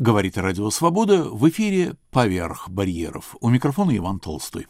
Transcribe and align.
Говорит 0.00 0.38
Радио 0.38 0.70
Свобода 0.70 1.24
в 1.24 1.46
эфире 1.50 1.92
«Поверх 2.10 2.70
барьеров». 2.70 3.36
У 3.42 3.50
микрофона 3.50 3.94
Иван 3.94 4.18
Толстой. 4.18 4.66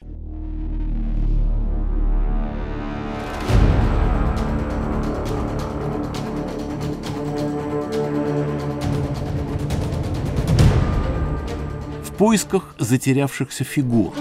В 12.02 12.12
поисках 12.18 12.74
затерявшихся 12.80 13.62
фигур. 13.62 14.12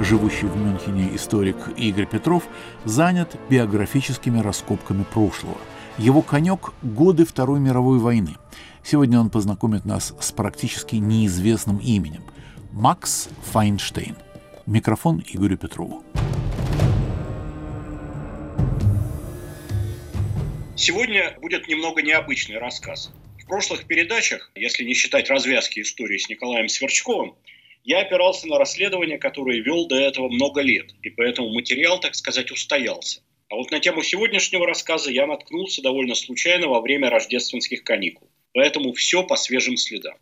Живущий 0.00 0.48
в 0.48 0.56
Мюнхене 0.58 1.16
историк 1.16 1.56
Игорь 1.78 2.06
Петров 2.06 2.42
занят 2.84 3.34
биографическими 3.48 4.40
раскопками 4.40 5.04
прошлого– 5.04 5.56
его 5.98 6.22
конек– 6.22 6.72
годы 6.82 7.24
Второй 7.24 7.60
мировой 7.60 7.98
войны. 7.98 8.36
Сегодня 8.82 9.18
он 9.20 9.30
познакомит 9.30 9.84
нас 9.84 10.14
с 10.20 10.32
практически 10.32 10.96
неизвестным 10.96 11.78
именем– 11.78 12.22
Макс 12.72 13.28
Файнштейн. 13.52 14.16
Микрофон 14.66 15.22
Игорю 15.32 15.56
Петрову. 15.56 16.02
Сегодня 20.76 21.36
будет 21.40 21.68
немного 21.68 22.02
необычный 22.02 22.58
рассказ. 22.58 23.12
В 23.40 23.46
прошлых 23.46 23.84
передачах, 23.84 24.50
если 24.54 24.84
не 24.84 24.94
считать 24.94 25.30
развязки 25.30 25.80
истории 25.80 26.18
с 26.18 26.28
Николаем 26.28 26.68
Сверчковым, 26.68 27.36
я 27.84 28.00
опирался 28.00 28.48
на 28.48 28.58
расследование, 28.58 29.18
которое 29.18 29.60
вел 29.60 29.86
до 29.86 29.96
этого 29.96 30.28
много 30.28 30.62
лет, 30.62 30.94
и 31.02 31.10
поэтому 31.10 31.52
материал, 31.52 32.00
так 32.00 32.14
сказать, 32.14 32.50
устоялся. 32.50 33.20
А 33.54 33.56
вот 33.56 33.70
на 33.70 33.78
тему 33.78 34.02
сегодняшнего 34.02 34.66
рассказа 34.66 35.12
я 35.12 35.28
наткнулся 35.28 35.80
довольно 35.80 36.16
случайно 36.16 36.66
во 36.66 36.80
время 36.80 37.08
рождественских 37.08 37.84
каникул. 37.84 38.28
Поэтому 38.52 38.92
все 38.94 39.22
по 39.22 39.36
свежим 39.36 39.76
следам. 39.76 40.16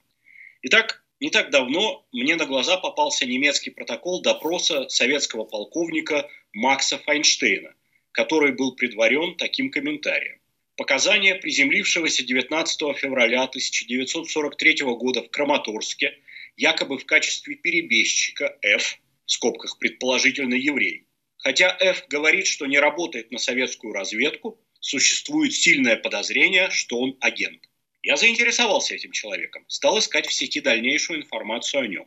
Итак, 0.61 1.03
не 1.19 1.31
так 1.31 1.49
давно 1.49 2.05
мне 2.13 2.37
на 2.37 2.45
глаза 2.45 2.77
попался 2.77 3.25
немецкий 3.25 3.71
протокол 3.71 4.21
допроса 4.21 4.87
советского 4.91 5.45
полковника 5.45 6.29
Макса 6.53 6.99
Файнштейна, 6.99 7.73
который 8.11 8.53
был 8.53 8.73
предварен 8.77 9.35
таким 9.37 9.71
комментарием. 9.71 10.39
Показания 10.77 11.35
приземлившегося 11.35 12.27
19 12.27 12.99
февраля 12.99 13.45
1943 13.45 14.83
года 14.83 15.23
в 15.23 15.31
Краматорске 15.31 16.19
якобы 16.59 16.99
в 16.99 17.07
качестве 17.07 17.55
перебежчика 17.55 18.59
Ф, 18.61 18.99
в 19.25 19.31
скобках 19.33 19.79
предположительно 19.79 20.53
еврей, 20.53 21.07
Хотя 21.43 21.77
Ф 21.81 22.05
говорит, 22.09 22.47
что 22.47 22.67
не 22.67 22.79
работает 22.79 23.33
на 23.33 23.39
советскую 23.39 23.93
разведку, 23.93 24.61
существует 24.81 25.53
сильное 25.53 25.97
подозрение, 25.97 26.71
что 26.71 26.99
он 26.99 27.17
агент. 27.21 27.69
Я 28.03 28.17
заинтересовался 28.17 28.95
этим 28.95 29.13
человеком, 29.13 29.65
стал 29.69 29.99
искать 29.99 30.27
в 30.27 30.33
сети 30.33 30.61
дальнейшую 30.61 31.21
информацию 31.21 31.83
о 31.83 31.87
нем. 31.87 32.07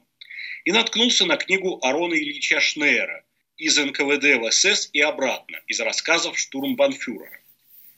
И 0.64 0.72
наткнулся 0.72 1.26
на 1.26 1.38
книгу 1.38 1.80
Арона 1.82 2.16
Ильича 2.16 2.60
Шнейера 2.60 3.26
из 3.58 3.78
НКВД 3.78 4.40
в 4.40 4.52
СС 4.52 4.90
и 4.94 5.02
обратно, 5.02 5.62
из 5.68 5.80
рассказов 5.80 6.40
штурмбанфюрера. 6.40 7.40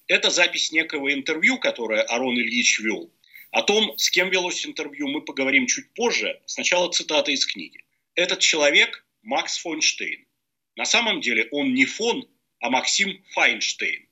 Это 0.07 0.29
запись 0.29 0.71
некого 0.71 1.13
интервью, 1.13 1.59
которое 1.59 2.01
Арон 2.01 2.37
Ильич 2.37 2.79
вел. 2.79 3.11
О 3.51 3.61
том, 3.61 3.97
с 3.97 4.09
кем 4.09 4.29
велось 4.29 4.65
интервью, 4.65 5.07
мы 5.07 5.21
поговорим 5.21 5.67
чуть 5.67 5.91
позже. 5.93 6.39
Сначала 6.45 6.91
цитата 6.91 7.31
из 7.31 7.45
книги. 7.45 7.83
Этот 8.15 8.39
человек– 8.39 9.05
Макс 9.23 9.57
Фонштейн. 9.57 10.26
На 10.77 10.85
самом 10.85 11.21
деле 11.21 11.47
он 11.51 11.73
не 11.73 11.85
фон, 11.85 12.27
а 12.59 12.69
Максим 12.69 13.23
Файнштейн. 13.31 14.07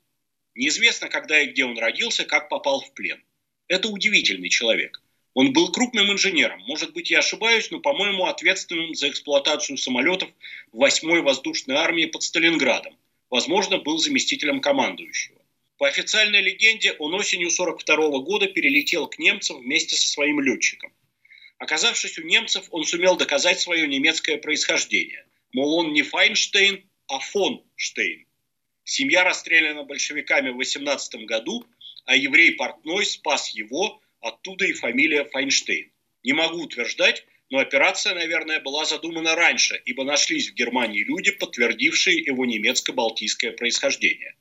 Неизвестно, 0.55 1.09
когда 1.09 1.39
и 1.39 1.51
где 1.51 1.63
он 1.63 1.77
родился, 1.77 2.25
как 2.25 2.49
попал 2.49 2.81
в 2.81 2.91
плен. 2.95 3.23
Это 3.67 3.87
удивительный 3.87 4.49
человек. 4.49 5.03
Он 5.35 5.53
был 5.53 5.71
крупным 5.71 6.11
инженером. 6.11 6.59
Может 6.61 6.93
быть, 6.93 7.11
я 7.11 7.19
ошибаюсь, 7.19 7.69
но, 7.69 7.81
по-моему, 7.81 8.25
ответственным 8.25 8.95
за 8.95 9.09
эксплуатацию 9.09 9.77
самолетов 9.77 10.29
8-й 10.73 11.21
воздушной 11.21 11.75
армии 11.75 12.07
под 12.07 12.23
Сталинградом. 12.23 12.97
Возможно, 13.29 13.77
был 13.77 13.99
заместителем 13.99 14.59
командующего. 14.59 15.39
По 15.77 15.87
официальной 15.87 16.41
легенде, 16.41 16.93
он 16.93 17.13
осенью 17.13 17.49
1942 17.49 18.19
года 18.21 18.47
перелетел 18.47 19.05
к 19.07 19.19
немцам 19.19 19.61
вместе 19.61 19.95
со 19.95 20.07
своим 20.07 20.39
летчиком. 20.39 20.91
Оказавшись 21.59 22.17
у 22.17 22.23
немцев, 22.23 22.67
он 22.71 22.85
сумел 22.85 23.17
доказать 23.17 23.59
свое 23.59 23.87
немецкое 23.87 24.37
происхождение– 24.37 25.27
Мол, 25.55 25.75
он 25.75 25.93
не 25.93 26.01
Файнштейн, 26.01 26.83
а 27.07 27.19
фон 27.19 27.63
Штейн. 27.77 28.25
Семья 28.83 29.23
расстреляна 29.23 29.85
большевиками 29.85 30.49
в 30.49 30.57
18 30.57 31.23
году, 31.23 31.65
а 32.03 32.17
еврей 32.17 32.55
Портной 32.55 33.05
спас 33.05 33.51
его, 33.51 34.01
оттуда 34.19 34.65
и 34.65 34.73
фамилия 34.73 35.23
Файнштейн. 35.23 35.93
Не 36.23 36.33
могу 36.33 36.63
утверждать, 36.63 37.25
но 37.49 37.59
операция, 37.59 38.15
наверное, 38.15 38.59
была 38.59 38.83
задумана 38.83 39.33
раньше, 39.33 39.81
ибо 39.85 40.03
нашлись 40.03 40.49
в 40.49 40.55
Германии 40.55 41.05
люди, 41.05 41.31
подтвердившие 41.31 42.17
его 42.17 42.45
немецко-балтийское 42.45 43.53
происхождение. 43.53 44.35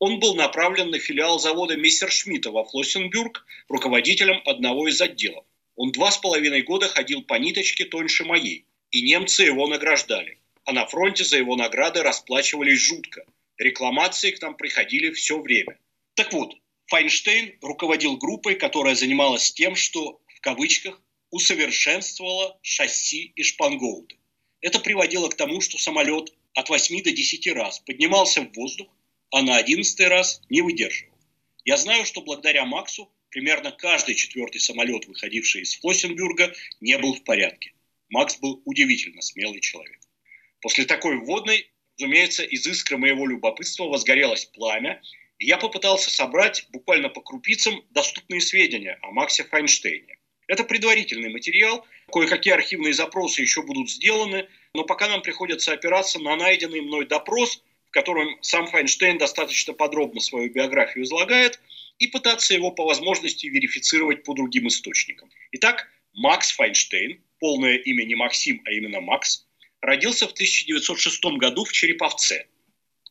Он 0.00 0.20
был 0.20 0.34
направлен 0.34 0.90
на 0.90 0.98
филиал 0.98 1.38
завода 1.38 1.78
Мессершмитта 1.78 2.50
во 2.50 2.66
Флоссенбюрг 2.66 3.46
руководителем 3.68 4.42
одного 4.44 4.86
из 4.86 5.00
отделов. 5.00 5.46
Он 5.76 5.92
два 5.92 6.10
с 6.10 6.18
половиной 6.18 6.60
года 6.60 6.88
ходил 6.88 7.22
по 7.22 7.38
ниточке 7.38 7.86
тоньше 7.86 8.26
моей, 8.26 8.66
и 8.92 9.02
немцы 9.02 9.42
его 9.42 9.66
награждали 9.66 10.38
а 10.64 10.72
на 10.72 10.86
фронте 10.86 11.24
за 11.24 11.38
его 11.38 11.56
награды 11.56 12.02
расплачивались 12.02 12.78
жутко. 12.78 13.24
Рекламации 13.58 14.30
к 14.30 14.40
нам 14.40 14.56
приходили 14.56 15.12
все 15.12 15.40
время. 15.40 15.78
Так 16.14 16.32
вот, 16.32 16.54
Файнштейн 16.86 17.58
руководил 17.60 18.16
группой, 18.16 18.54
которая 18.54 18.94
занималась 18.94 19.52
тем, 19.52 19.74
что, 19.74 20.20
в 20.36 20.40
кавычках, 20.40 21.00
усовершенствовала 21.30 22.58
шасси 22.62 23.32
и 23.34 23.42
шпангоуты. 23.42 24.16
Это 24.60 24.78
приводило 24.78 25.28
к 25.28 25.36
тому, 25.36 25.60
что 25.60 25.78
самолет 25.78 26.32
от 26.54 26.68
8 26.68 27.02
до 27.02 27.10
10 27.10 27.46
раз 27.54 27.80
поднимался 27.80 28.42
в 28.42 28.52
воздух, 28.52 28.88
а 29.30 29.42
на 29.42 29.56
11 29.56 30.00
раз 30.08 30.42
не 30.50 30.60
выдерживал. 30.60 31.16
Я 31.64 31.76
знаю, 31.76 32.04
что 32.04 32.20
благодаря 32.20 32.66
Максу 32.66 33.10
примерно 33.30 33.72
каждый 33.72 34.14
четвертый 34.14 34.60
самолет, 34.60 35.06
выходивший 35.06 35.62
из 35.62 35.74
Флоссенбюрга, 35.76 36.52
не 36.80 36.98
был 36.98 37.14
в 37.14 37.24
порядке. 37.24 37.72
Макс 38.12 38.36
был 38.36 38.60
удивительно 38.66 39.22
смелый 39.22 39.60
человек. 39.60 39.98
После 40.60 40.84
такой 40.84 41.16
вводной, 41.16 41.70
разумеется, 41.98 42.44
из 42.44 42.66
искры 42.66 42.98
моего 42.98 43.26
любопытства 43.26 43.84
возгорелось 43.84 44.44
пламя, 44.44 45.00
и 45.38 45.46
я 45.46 45.56
попытался 45.56 46.10
собрать 46.10 46.66
буквально 46.68 47.08
по 47.08 47.22
крупицам 47.22 47.82
доступные 47.90 48.42
сведения 48.42 48.98
о 49.00 49.12
Максе 49.12 49.44
Файнштейне. 49.44 50.18
Это 50.46 50.62
предварительный 50.62 51.30
материал, 51.30 51.86
кое-какие 52.12 52.52
архивные 52.52 52.92
запросы 52.92 53.40
еще 53.40 53.62
будут 53.62 53.90
сделаны, 53.90 54.46
но 54.74 54.84
пока 54.84 55.08
нам 55.08 55.22
приходится 55.22 55.72
опираться 55.72 56.18
на 56.18 56.36
найденный 56.36 56.82
мной 56.82 57.06
допрос, 57.06 57.62
в 57.86 57.90
котором 57.92 58.36
сам 58.42 58.66
Файнштейн 58.66 59.16
достаточно 59.16 59.72
подробно 59.72 60.20
свою 60.20 60.52
биографию 60.52 61.04
излагает, 61.04 61.60
и 61.98 62.08
пытаться 62.08 62.52
его 62.52 62.72
по 62.72 62.84
возможности 62.84 63.46
верифицировать 63.46 64.22
по 64.22 64.34
другим 64.34 64.68
источникам. 64.68 65.30
Итак, 65.52 65.88
Макс 66.12 66.52
Файнштейн, 66.52 67.22
полное 67.42 67.74
имя 67.74 68.04
не 68.04 68.14
Максим, 68.14 68.62
а 68.64 68.70
именно 68.70 69.00
Макс, 69.00 69.48
родился 69.80 70.28
в 70.28 70.32
1906 70.32 71.24
году 71.38 71.64
в 71.64 71.72
Череповце. 71.72 72.46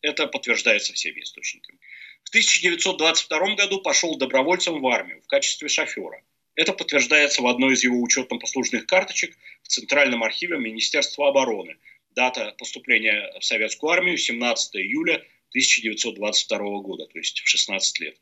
Это 0.02 0.26
подтверждается 0.26 0.94
всеми 0.94 1.20
источниками. 1.20 1.78
В 2.24 2.30
1922 2.30 3.56
году 3.56 3.82
пошел 3.82 4.18
добровольцем 4.18 4.80
в 4.80 4.88
армию 4.88 5.22
в 5.22 5.28
качестве 5.28 5.68
шофера. 5.68 6.24
Это 6.56 6.72
подтверждается 6.72 7.42
в 7.42 7.48
одной 7.48 7.74
из 7.74 7.84
его 7.84 8.02
учетно-послужных 8.02 8.86
карточек 8.86 9.38
в 9.64 9.68
Центральном 9.68 10.24
архиве 10.24 10.58
Министерства 10.58 11.28
обороны. 11.28 11.76
Дата 12.12 12.56
поступления 12.58 13.38
в 13.38 13.44
советскую 13.44 13.92
армию 13.92 14.18
17 14.18 14.78
июля 14.78 15.16
1922 15.50 16.58
года, 16.80 17.06
то 17.06 17.18
есть 17.18 17.42
в 17.42 17.48
16 17.50 18.00
лет. 18.00 18.18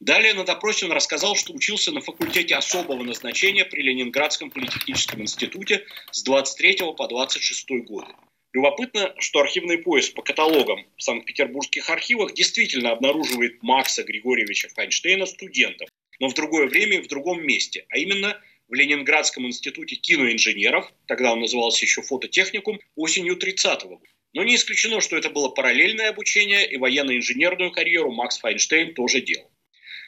Далее 0.00 0.34
на 0.34 0.44
допросе 0.44 0.86
он 0.86 0.92
рассказал, 0.92 1.36
что 1.36 1.52
учился 1.52 1.92
на 1.92 2.00
факультете 2.00 2.56
особого 2.56 3.02
назначения 3.04 3.64
при 3.64 3.82
Ленинградском 3.82 4.50
политехническом 4.50 5.22
институте 5.22 5.86
с 6.10 6.22
23 6.22 6.94
по 6.96 7.06
26 7.06 7.70
годы. 7.86 8.12
Любопытно, 8.52 9.14
что 9.18 9.40
архивный 9.40 9.78
поиск 9.78 10.14
по 10.14 10.22
каталогам 10.22 10.86
в 10.96 11.02
Санкт-Петербургских 11.02 11.90
архивах 11.90 12.34
действительно 12.34 12.92
обнаруживает 12.92 13.62
Макса 13.62 14.04
Григорьевича 14.04 14.68
Файнштейна 14.68 15.26
студентом, 15.26 15.88
но 16.20 16.28
в 16.28 16.34
другое 16.34 16.68
время 16.68 16.98
и 16.98 17.02
в 17.02 17.08
другом 17.08 17.44
месте, 17.44 17.84
а 17.88 17.98
именно 17.98 18.40
в 18.68 18.74
Ленинградском 18.74 19.46
институте 19.46 19.96
киноинженеров, 19.96 20.92
тогда 21.06 21.32
он 21.32 21.40
назывался 21.40 21.84
еще 21.84 22.02
фототехникум, 22.02 22.80
осенью 22.96 23.36
30 23.36 23.84
года. 23.84 24.02
Но 24.32 24.42
не 24.42 24.56
исключено, 24.56 25.00
что 25.00 25.16
это 25.16 25.30
было 25.30 25.48
параллельное 25.48 26.10
обучение, 26.10 26.68
и 26.68 26.76
военно-инженерную 26.76 27.70
карьеру 27.70 28.12
Макс 28.12 28.38
Файнштейн 28.38 28.94
тоже 28.94 29.20
делал. 29.20 29.50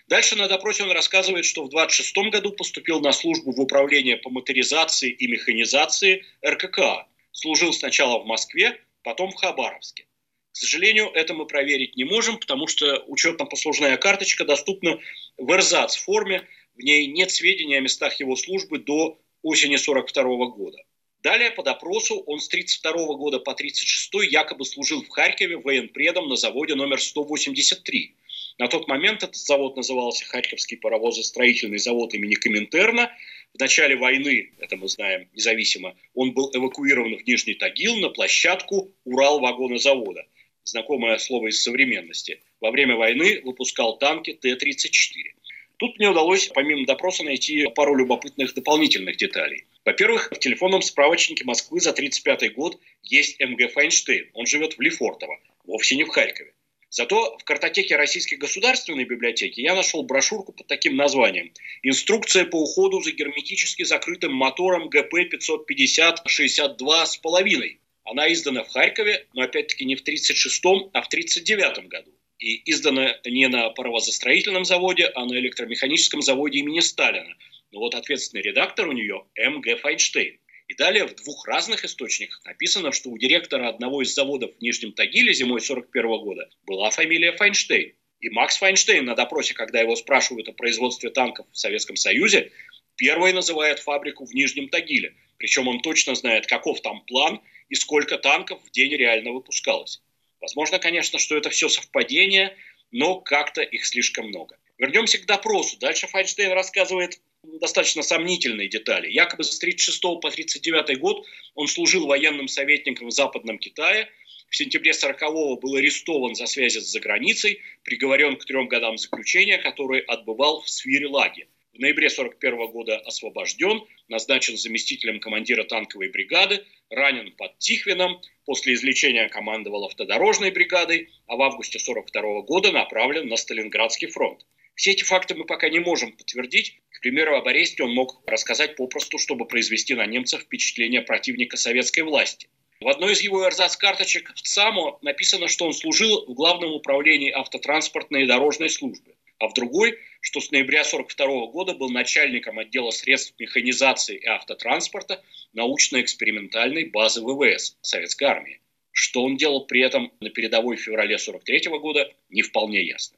Дальше 0.08 0.36
на 0.36 0.46
допросе 0.46 0.84
он 0.84 0.92
рассказывает, 0.92 1.44
что 1.44 1.64
в 1.64 1.68
26 1.68 2.16
году 2.30 2.52
поступил 2.52 3.00
на 3.00 3.10
службу 3.12 3.50
в 3.50 3.60
управление 3.60 4.16
по 4.16 4.30
моторизации 4.30 5.10
и 5.10 5.26
механизации 5.26 6.24
РККА. 6.46 7.08
Служил 7.32 7.72
сначала 7.72 8.22
в 8.22 8.26
Москве, 8.26 8.80
потом 9.02 9.32
в 9.32 9.34
Хабаровске. 9.34 10.06
К 10.52 10.56
сожалению, 10.56 11.10
это 11.12 11.34
мы 11.34 11.46
проверить 11.46 11.96
не 11.96 12.04
можем, 12.04 12.38
потому 12.38 12.68
что 12.68 13.04
учетно-послужная 13.08 13.96
карточка 13.96 14.44
доступна 14.44 15.00
в 15.36 15.52
эрзац 15.52 15.96
форме, 15.96 16.46
в 16.76 16.80
ней 16.80 17.08
нет 17.08 17.32
сведений 17.32 17.74
о 17.74 17.80
местах 17.80 18.20
его 18.20 18.36
службы 18.36 18.78
до 18.78 19.18
осени 19.42 19.74
1942 19.74 20.46
года. 20.46 20.78
Далее 21.22 21.50
по 21.50 21.64
допросу 21.64 22.20
он 22.20 22.38
с 22.38 22.46
1932 22.46 23.16
года 23.16 23.40
по 23.40 23.52
1936 23.52 24.32
якобы 24.32 24.64
служил 24.64 25.02
в 25.02 25.08
Харькове 25.08 25.56
военпредом 25.56 26.28
на 26.28 26.36
заводе 26.36 26.76
номер 26.76 27.02
183. 27.02 28.14
На 28.58 28.68
тот 28.68 28.88
момент 28.88 29.22
этот 29.22 29.36
завод 29.36 29.76
назывался 29.76 30.24
Харьковский 30.24 30.78
паровозостроительный 30.78 31.78
завод 31.78 32.14
имени 32.14 32.36
Коминтерна. 32.36 33.12
В 33.52 33.60
начале 33.60 33.96
войны, 33.96 34.52
это 34.58 34.76
мы 34.76 34.88
знаем 34.88 35.28
независимо, 35.34 35.94
он 36.14 36.32
был 36.32 36.50
эвакуирован 36.54 37.16
в 37.18 37.26
Нижний 37.26 37.54
Тагил 37.54 37.96
на 37.96 38.08
площадку 38.08 38.94
Урал-вагонозавода. 39.04 40.24
Знакомое 40.64 41.18
слово 41.18 41.48
из 41.48 41.62
современности. 41.62 42.40
Во 42.60 42.70
время 42.70 42.96
войны 42.96 43.42
выпускал 43.44 43.98
танки 43.98 44.32
Т-34. 44.32 45.36
Тут 45.76 45.98
мне 45.98 46.08
удалось, 46.08 46.48
помимо 46.48 46.86
допроса, 46.86 47.24
найти 47.24 47.66
пару 47.74 47.94
любопытных 47.94 48.54
дополнительных 48.54 49.18
деталей. 49.18 49.66
Во-первых, 49.84 50.32
в 50.32 50.38
телефонном 50.38 50.80
справочнике 50.80 51.44
Москвы 51.44 51.80
за 51.80 51.90
1935 51.90 52.54
год 52.54 52.80
есть 53.02 53.38
МГ 53.38 53.70
Файнштейн. 53.72 54.30
Он 54.32 54.46
живет 54.46 54.78
в 54.78 54.80
Лефортово, 54.80 55.38
вовсе 55.66 55.96
не 55.96 56.04
в 56.04 56.08
Харькове. 56.08 56.54
Зато 56.88 57.36
в 57.38 57.44
картотеке 57.44 57.96
Российской 57.96 58.36
государственной 58.36 59.04
библиотеки 59.04 59.60
я 59.60 59.74
нашел 59.74 60.02
брошюрку 60.02 60.52
под 60.52 60.66
таким 60.66 60.96
названием 60.96 61.52
«Инструкция 61.82 62.44
по 62.44 62.62
уходу 62.62 63.02
за 63.02 63.12
герметически 63.12 63.82
закрытым 63.82 64.32
мотором 64.32 64.88
ГП-550-62 64.88 67.06
с 67.06 67.16
половиной». 67.16 67.80
Она 68.04 68.32
издана 68.32 68.62
в 68.62 68.68
Харькове, 68.68 69.26
но 69.34 69.42
опять-таки 69.42 69.84
не 69.84 69.96
в 69.96 70.02
1936, 70.02 70.64
а 70.92 71.02
в 71.02 71.08
1939 71.08 71.88
году 71.88 72.12
и 72.38 72.70
издана 72.70 73.16
не 73.24 73.48
на 73.48 73.70
паровозостроительном 73.70 74.64
заводе, 74.64 75.10
а 75.14 75.24
на 75.24 75.34
электромеханическом 75.34 76.22
заводе 76.22 76.58
имени 76.58 76.80
Сталина. 76.80 77.34
Но 77.72 77.80
вот 77.80 77.94
ответственный 77.94 78.42
редактор 78.42 78.88
у 78.88 78.92
нее 78.92 79.24
М.Г. 79.34 79.76
Файнштейн. 79.76 80.38
И 80.68 80.74
далее 80.74 81.06
в 81.06 81.14
двух 81.14 81.46
разных 81.46 81.84
источниках 81.84 82.44
написано, 82.44 82.90
что 82.90 83.10
у 83.10 83.18
директора 83.18 83.68
одного 83.68 84.02
из 84.02 84.14
заводов 84.14 84.50
в 84.56 84.60
Нижнем 84.60 84.92
Тагиле 84.92 85.32
зимой 85.32 85.60
41 85.60 86.06
года 86.18 86.48
была 86.64 86.90
фамилия 86.90 87.32
Файнштейн. 87.32 87.94
И 88.20 88.30
Макс 88.30 88.56
Файнштейн 88.56 89.04
на 89.04 89.14
допросе, 89.14 89.54
когда 89.54 89.80
его 89.80 89.94
спрашивают 89.94 90.48
о 90.48 90.52
производстве 90.52 91.10
танков 91.10 91.46
в 91.52 91.58
Советском 91.58 91.94
Союзе, 91.94 92.50
первый 92.96 93.32
называет 93.32 93.78
фабрику 93.78 94.24
в 94.24 94.34
Нижнем 94.34 94.68
Тагиле. 94.68 95.14
Причем 95.38 95.68
он 95.68 95.80
точно 95.80 96.14
знает, 96.16 96.46
каков 96.46 96.80
там 96.80 97.02
план 97.02 97.40
и 97.68 97.74
сколько 97.76 98.18
танков 98.18 98.60
в 98.64 98.70
день 98.72 98.96
реально 98.96 99.32
выпускалось. 99.32 100.02
Возможно, 100.40 100.78
конечно, 100.80 101.18
что 101.18 101.36
это 101.36 101.50
все 101.50 101.68
совпадение, 101.68 102.56
но 102.90 103.20
как-то 103.20 103.62
их 103.62 103.86
слишком 103.86 104.28
много. 104.28 104.58
Вернемся 104.78 105.18
к 105.18 105.26
допросу. 105.26 105.78
Дальше 105.78 106.06
Файнштейн 106.08 106.52
рассказывает 106.52 107.20
достаточно 107.60 108.02
сомнительные 108.02 108.68
детали. 108.68 109.08
Якобы 109.10 109.44
с 109.44 109.56
1936 109.58 110.00
по 110.02 110.28
1939 110.28 110.98
год 110.98 111.26
он 111.54 111.68
служил 111.68 112.06
военным 112.06 112.48
советником 112.48 113.08
в 113.08 113.12
Западном 113.12 113.58
Китае. 113.58 114.08
В 114.48 114.56
сентябре 114.56 114.92
40-го 114.92 115.56
был 115.56 115.74
арестован 115.76 116.34
за 116.34 116.46
связи 116.46 116.78
с 116.78 116.90
заграницей, 116.90 117.60
приговорен 117.82 118.36
к 118.36 118.44
трем 118.44 118.68
годам 118.68 118.96
заключения, 118.96 119.58
который 119.58 120.00
отбывал 120.00 120.62
в 120.62 120.70
Свирилаге. 120.70 121.48
В 121.74 121.78
ноябре 121.78 122.06
1941 122.06 122.72
года 122.72 122.96
освобожден, 123.00 123.82
назначен 124.08 124.56
заместителем 124.56 125.20
командира 125.20 125.62
танковой 125.64 126.08
бригады, 126.08 126.64
ранен 126.88 127.32
под 127.32 127.58
Тихвином, 127.58 128.22
после 128.46 128.74
излечения 128.74 129.28
командовал 129.28 129.84
автодорожной 129.84 130.52
бригадой, 130.52 131.10
а 131.26 131.36
в 131.36 131.42
августе 131.42 131.78
1942 131.78 132.42
года 132.42 132.72
направлен 132.72 133.28
на 133.28 133.36
Сталинградский 133.36 134.08
фронт. 134.08 134.46
Все 134.76 134.92
эти 134.92 135.04
факты 135.04 135.34
мы 135.34 135.44
пока 135.44 135.68
не 135.68 135.80
можем 135.80 136.12
подтвердить. 136.12 136.78
К 136.96 137.00
примеру, 137.00 137.36
об 137.36 137.46
аресте 137.46 137.82
он 137.82 137.94
мог 137.94 138.22
рассказать 138.26 138.76
попросту, 138.76 139.18
чтобы 139.18 139.46
произвести 139.46 139.94
на 139.94 140.06
немцев 140.06 140.42
впечатление 140.42 141.02
противника 141.02 141.56
советской 141.56 142.00
власти. 142.00 142.48
В 142.80 142.88
одной 142.88 143.12
из 143.12 143.20
его 143.20 143.46
эрзац-карточек 143.46 144.32
в 144.34 144.42
ЦАМО 144.42 144.98
написано, 145.02 145.48
что 145.48 145.66
он 145.66 145.72
служил 145.72 146.24
в 146.26 146.34
Главном 146.34 146.72
управлении 146.72 147.30
автотранспортной 147.30 148.24
и 148.24 148.26
дорожной 148.26 148.70
службы 148.70 149.14
а 149.38 149.48
в 149.48 149.54
другой, 149.54 149.98
что 150.20 150.40
с 150.40 150.50
ноября 150.50 150.80
1942 150.80 151.46
года 151.52 151.74
был 151.74 151.90
начальником 151.90 152.58
отдела 152.58 152.90
средств 152.90 153.34
механизации 153.38 154.16
и 154.16 154.26
автотранспорта 154.26 155.22
научно-экспериментальной 155.52 156.84
базы 156.84 157.22
ВВС 157.22 157.76
Советской 157.82 158.24
Армии. 158.24 158.60
Что 158.92 159.22
он 159.22 159.36
делал 159.36 159.66
при 159.66 159.82
этом 159.82 160.10
на 160.20 160.30
передовой 160.30 160.76
в 160.76 160.80
феврале 160.80 161.16
1943 161.16 161.78
года, 161.78 162.10
не 162.30 162.42
вполне 162.42 162.82
ясно. 162.82 163.15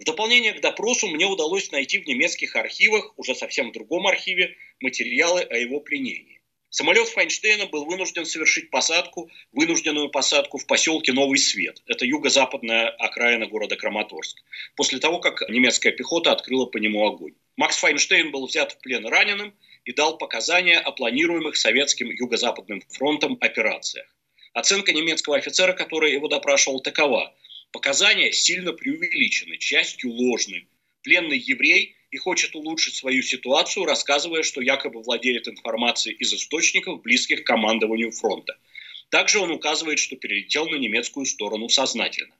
В 0.00 0.04
дополнение 0.04 0.54
к 0.54 0.62
допросу 0.62 1.08
мне 1.08 1.26
удалось 1.26 1.70
найти 1.72 1.98
в 1.98 2.06
немецких 2.06 2.56
архивах, 2.56 3.12
уже 3.18 3.34
совсем 3.34 3.68
в 3.68 3.72
другом 3.72 4.06
архиве, 4.06 4.56
материалы 4.80 5.42
о 5.42 5.58
его 5.58 5.78
пленении. 5.80 6.40
Самолет 6.70 7.06
Файнштейна 7.08 7.66
был 7.66 7.84
вынужден 7.84 8.24
совершить 8.24 8.70
посадку, 8.70 9.30
вынужденную 9.52 10.08
посадку 10.08 10.56
в 10.56 10.66
поселке 10.66 11.12
Новый 11.12 11.36
Свет. 11.36 11.82
Это 11.86 12.06
юго-западная 12.06 12.88
окраина 12.88 13.46
города 13.46 13.76
Краматорск. 13.76 14.38
После 14.74 15.00
того, 15.00 15.18
как 15.18 15.46
немецкая 15.50 15.92
пехота 15.92 16.32
открыла 16.32 16.64
по 16.64 16.78
нему 16.78 17.06
огонь. 17.06 17.34
Макс 17.58 17.76
Файнштейн 17.76 18.30
был 18.30 18.46
взят 18.46 18.72
в 18.72 18.78
плен 18.78 19.06
раненым 19.06 19.52
и 19.84 19.92
дал 19.92 20.16
показания 20.16 20.78
о 20.78 20.92
планируемых 20.92 21.56
советским 21.56 22.10
юго-западным 22.10 22.82
фронтом 22.88 23.36
операциях. 23.42 24.06
Оценка 24.54 24.94
немецкого 24.94 25.36
офицера, 25.36 25.74
который 25.74 26.12
его 26.12 26.26
допрашивал, 26.26 26.80
такова. 26.80 27.34
Показания 27.72 28.32
сильно 28.32 28.72
преувеличены, 28.72 29.56
частью 29.58 30.12
ложны. 30.12 30.66
Пленный 31.02 31.38
еврей– 31.38 31.96
и 32.10 32.16
хочет 32.16 32.54
улучшить 32.54 32.96
свою 32.96 33.22
ситуацию, 33.22 33.84
рассказывая, 33.84 34.42
что 34.42 34.60
якобы 34.60 35.02
владеет 35.02 35.48
информацией 35.48 36.16
из 36.16 36.32
источников, 36.34 37.02
близких 37.02 37.44
к 37.44 37.46
командованию 37.46 38.10
фронта. 38.10 38.58
Также 39.10 39.38
он 39.38 39.50
указывает, 39.50 39.98
что 39.98 40.16
перелетел 40.16 40.68
на 40.68 40.76
немецкую 40.76 41.26
сторону 41.26 41.68
сознательно. 41.68 42.34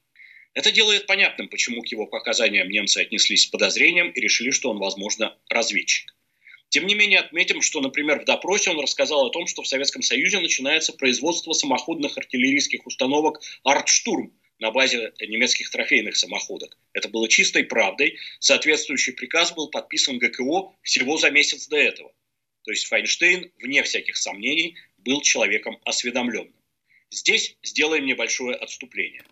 Это 0.55 0.73
делает 0.73 1.07
понятным, 1.07 1.49
почему 1.49 1.83
к 1.83 1.89
его 1.89 2.07
показаниям 2.07 2.69
немцы 2.69 2.99
отнеслись 2.99 3.43
с 3.43 3.47
подозрением 3.47 4.11
и 4.11 4.21
решили, 4.21 4.51
что 4.51 4.71
он, 4.71 4.79
возможно, 4.79 5.37
разведчик. 5.49 6.15
Тем 6.69 6.87
не 6.87 6.95
менее, 6.95 7.21
отметим, 7.21 7.63
что, 7.63 7.81
например, 7.81 8.21
в 8.21 8.25
допросе 8.25 8.71
он 8.71 8.81
рассказал 8.81 9.27
о 9.27 9.31
том, 9.31 9.47
что 9.47 9.63
в 9.63 9.67
Советском 9.67 10.03
Союзе 10.03 10.41
начинается 10.41 10.93
производство 10.93 11.53
самоходных 11.53 12.17
артиллерийских 12.17 12.87
установок 12.87 13.41
«Артштурм», 13.65 14.33
на 14.61 14.71
базе 14.71 15.13
немецких 15.21 15.71
трофейных 15.71 16.17
самоходок. 16.17 16.77
Это 16.93 17.09
было 17.09 17.29
чистой 17.29 17.65
правдой. 17.65 18.19
Соответствующий 18.39 19.15
приказ 19.15 19.53
был 19.53 19.69
подписан 19.69 20.19
ГКО 20.19 20.75
всего 20.83 21.17
за 21.17 21.31
месяц 21.31 21.67
до 21.67 21.77
этого. 21.77 22.13
То 22.65 22.71
есть 22.71 22.87
Файнштейн, 22.87 23.51
вне 23.59 23.83
всяких 23.83 24.17
сомнений, 24.17 24.77
был 24.99 25.23
человеком 25.23 25.79
осведомленным. 25.85 26.55
Здесь 27.11 27.57
сделаем 27.63 28.05
небольшое 28.05 28.55
отступление. 28.55 29.25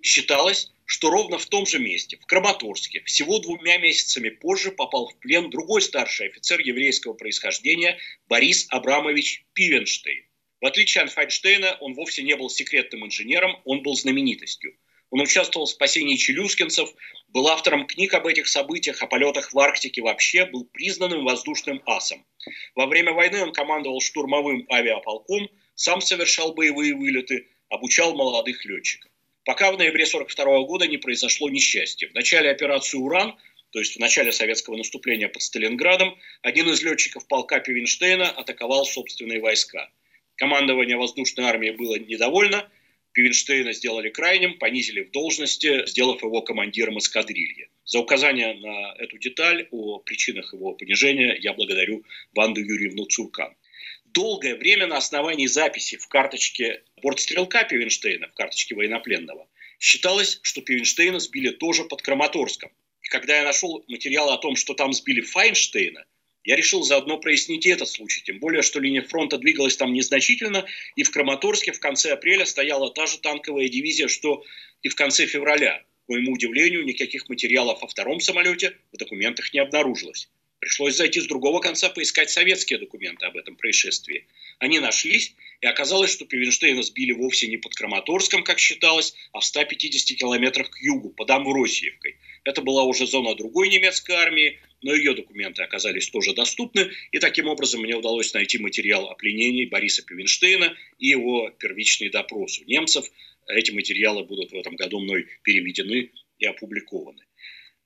Считалось, 0.00 0.72
что 0.84 1.10
ровно 1.10 1.38
в 1.38 1.46
том 1.46 1.66
же 1.66 1.80
месте, 1.80 2.16
в 2.16 2.26
Краматорске, 2.26 3.02
всего 3.04 3.40
двумя 3.40 3.78
месяцами 3.78 4.30
позже 4.30 4.70
попал 4.70 5.08
в 5.08 5.18
плен 5.18 5.50
другой 5.50 5.82
старший 5.82 6.28
офицер 6.28 6.60
еврейского 6.60 7.14
происхождения 7.14 7.98
Борис 8.28 8.66
Абрамович 8.70 9.44
Пивенштейн. 9.52 10.27
В 10.60 10.66
отличие 10.66 11.04
от 11.04 11.12
Файнштейна, 11.12 11.76
он 11.80 11.94
вовсе 11.94 12.22
не 12.24 12.34
был 12.34 12.50
секретным 12.50 13.06
инженером, 13.06 13.60
он 13.64 13.82
был 13.82 13.94
знаменитостью. 13.94 14.76
Он 15.10 15.20
участвовал 15.20 15.66
в 15.66 15.70
спасении 15.70 16.16
челюскинцев, 16.16 16.92
был 17.28 17.46
автором 17.46 17.86
книг 17.86 18.12
об 18.14 18.26
этих 18.26 18.48
событиях, 18.48 19.00
о 19.00 19.06
полетах 19.06 19.52
в 19.52 19.58
Арктике 19.58 20.02
вообще, 20.02 20.46
был 20.46 20.64
признанным 20.64 21.24
воздушным 21.24 21.80
асом. 21.86 22.26
Во 22.74 22.86
время 22.86 23.12
войны 23.12 23.42
он 23.42 23.52
командовал 23.52 24.00
штурмовым 24.00 24.66
авиаполком, 24.70 25.48
сам 25.76 26.00
совершал 26.00 26.52
боевые 26.52 26.94
вылеты, 26.94 27.46
обучал 27.68 28.14
молодых 28.16 28.64
летчиков. 28.64 29.10
Пока 29.44 29.70
в 29.70 29.78
ноябре 29.78 30.04
1942 30.04 30.66
года 30.66 30.86
не 30.88 30.98
произошло 30.98 31.48
несчастье. 31.48 32.08
В 32.08 32.14
начале 32.14 32.50
операции 32.50 32.98
«Уран», 32.98 33.38
то 33.70 33.78
есть 33.78 33.96
в 33.96 34.00
начале 34.00 34.32
советского 34.32 34.76
наступления 34.76 35.28
под 35.28 35.40
Сталинградом, 35.40 36.18
один 36.42 36.68
из 36.68 36.82
летчиков 36.82 37.26
полка 37.28 37.60
Пивенштейна 37.60 38.28
атаковал 38.28 38.84
собственные 38.84 39.40
войска– 39.40 39.88
Командование 40.38 40.96
воздушной 40.96 41.46
армии 41.46 41.70
было 41.70 41.98
недовольно, 41.98 42.70
Пивенштейна 43.12 43.72
сделали 43.72 44.08
крайним, 44.08 44.56
понизили 44.58 45.02
в 45.02 45.10
должности, 45.10 45.84
сделав 45.86 46.22
его 46.22 46.42
командиром 46.42 46.98
эскадрильи. 46.98 47.68
За 47.84 47.98
указание 47.98 48.54
на 48.54 48.94
эту 48.98 49.18
деталь 49.18 49.66
о 49.72 49.98
причинах 49.98 50.52
его 50.52 50.74
понижения 50.74 51.36
я 51.40 51.54
благодарю 51.54 52.04
Ванду 52.34 52.60
Юрьевну 52.60 53.06
Цуркан. 53.06 53.56
Долгое 54.04 54.54
время 54.54 54.86
на 54.86 54.98
основании 54.98 55.46
записи 55.46 55.96
в 55.96 56.06
карточке 56.06 56.84
бортстрелка 57.02 57.64
Пивенштейна, 57.64 58.28
в 58.28 58.34
карточке 58.34 58.76
военнопленного, 58.76 59.48
считалось, 59.80 60.38
что 60.42 60.60
Пивенштейна 60.60 61.18
сбили 61.18 61.50
тоже 61.50 61.82
под 61.82 62.00
Краматорском. 62.02 62.70
И 63.02 63.08
когда 63.08 63.38
я 63.38 63.42
нашел 63.42 63.84
материалы 63.88 64.34
о 64.34 64.38
том, 64.38 64.54
что 64.54 64.74
там 64.74 64.92
сбили 64.92 65.20
Файнштейна, 65.20 66.06
Я 66.44 66.56
решил 66.56 66.82
заодно 66.82 67.18
прояснить 67.18 67.66
этот 67.66 67.88
случай, 67.88 68.22
тем 68.22 68.38
более, 68.38 68.62
что 68.62 68.80
линия 68.80 69.02
фронта 69.02 69.38
двигалась 69.38 69.76
там 69.76 69.92
незначительно, 69.92 70.66
и 70.96 71.02
в 71.02 71.10
Краматорске 71.10 71.72
в 71.72 71.80
конце 71.80 72.12
апреля 72.12 72.46
стояла 72.46 72.92
та 72.92 73.06
же 73.06 73.18
танковая 73.18 73.68
дивизия, 73.68 74.08
что 74.08 74.44
и 74.82 74.88
в 74.88 74.94
конце 74.94 75.26
февраля. 75.26 75.82
К 76.06 76.10
моему 76.10 76.32
удивлению, 76.32 76.84
никаких 76.84 77.28
материалов 77.28 77.82
о 77.82 77.86
втором 77.86 78.20
самолете 78.20 78.76
в 78.92 78.96
документах 78.96 79.52
не 79.52 79.58
обнаружилось. 79.58 80.30
Пришлось 80.60 80.96
зайти 80.96 81.20
с 81.20 81.26
другого 81.26 81.60
конца 81.60 81.88
поискать 81.88 82.30
советские 82.30 82.80
документы 82.80 83.26
об 83.26 83.36
этом 83.36 83.54
происшествии. 83.54 84.26
Они 84.58 84.80
нашлись, 84.80 85.34
и 85.60 85.66
оказалось, 85.66 86.10
что 86.10 86.24
Пивенштейна 86.24 86.82
сбили 86.82 87.12
вовсе 87.12 87.46
не 87.46 87.58
под 87.58 87.74
Краматорском, 87.74 88.42
как 88.42 88.58
считалось, 88.58 89.14
а 89.32 89.38
в 89.38 89.44
150 89.44 90.18
километрах 90.18 90.70
к 90.70 90.80
югу, 90.80 91.10
под 91.10 91.30
Амвросиевкой. 91.30 92.16
Это 92.42 92.60
была 92.60 92.82
уже 92.82 93.06
зона 93.06 93.36
другой 93.36 93.68
немецкой 93.68 94.16
армии, 94.16 94.58
но 94.82 94.94
ее 94.94 95.14
документы 95.14 95.62
оказались 95.62 96.10
тоже 96.10 96.34
доступны, 96.34 96.90
и 97.12 97.20
таким 97.20 97.46
образом 97.46 97.82
мне 97.82 97.94
удалось 97.94 98.34
найти 98.34 98.58
материал 98.58 99.06
о 99.06 99.14
пленении 99.14 99.64
Бориса 99.64 100.02
Пивенштейна 100.02 100.76
и 100.98 101.06
его 101.06 101.50
первичный 101.50 102.10
допрос 102.10 102.58
у 102.58 102.64
немцев. 102.64 103.06
Эти 103.46 103.70
материалы 103.70 104.24
будут 104.24 104.50
в 104.50 104.56
этом 104.56 104.74
году 104.74 104.98
мной 104.98 105.28
переведены 105.44 106.10
и 106.40 106.46
опубликованы. 106.46 107.27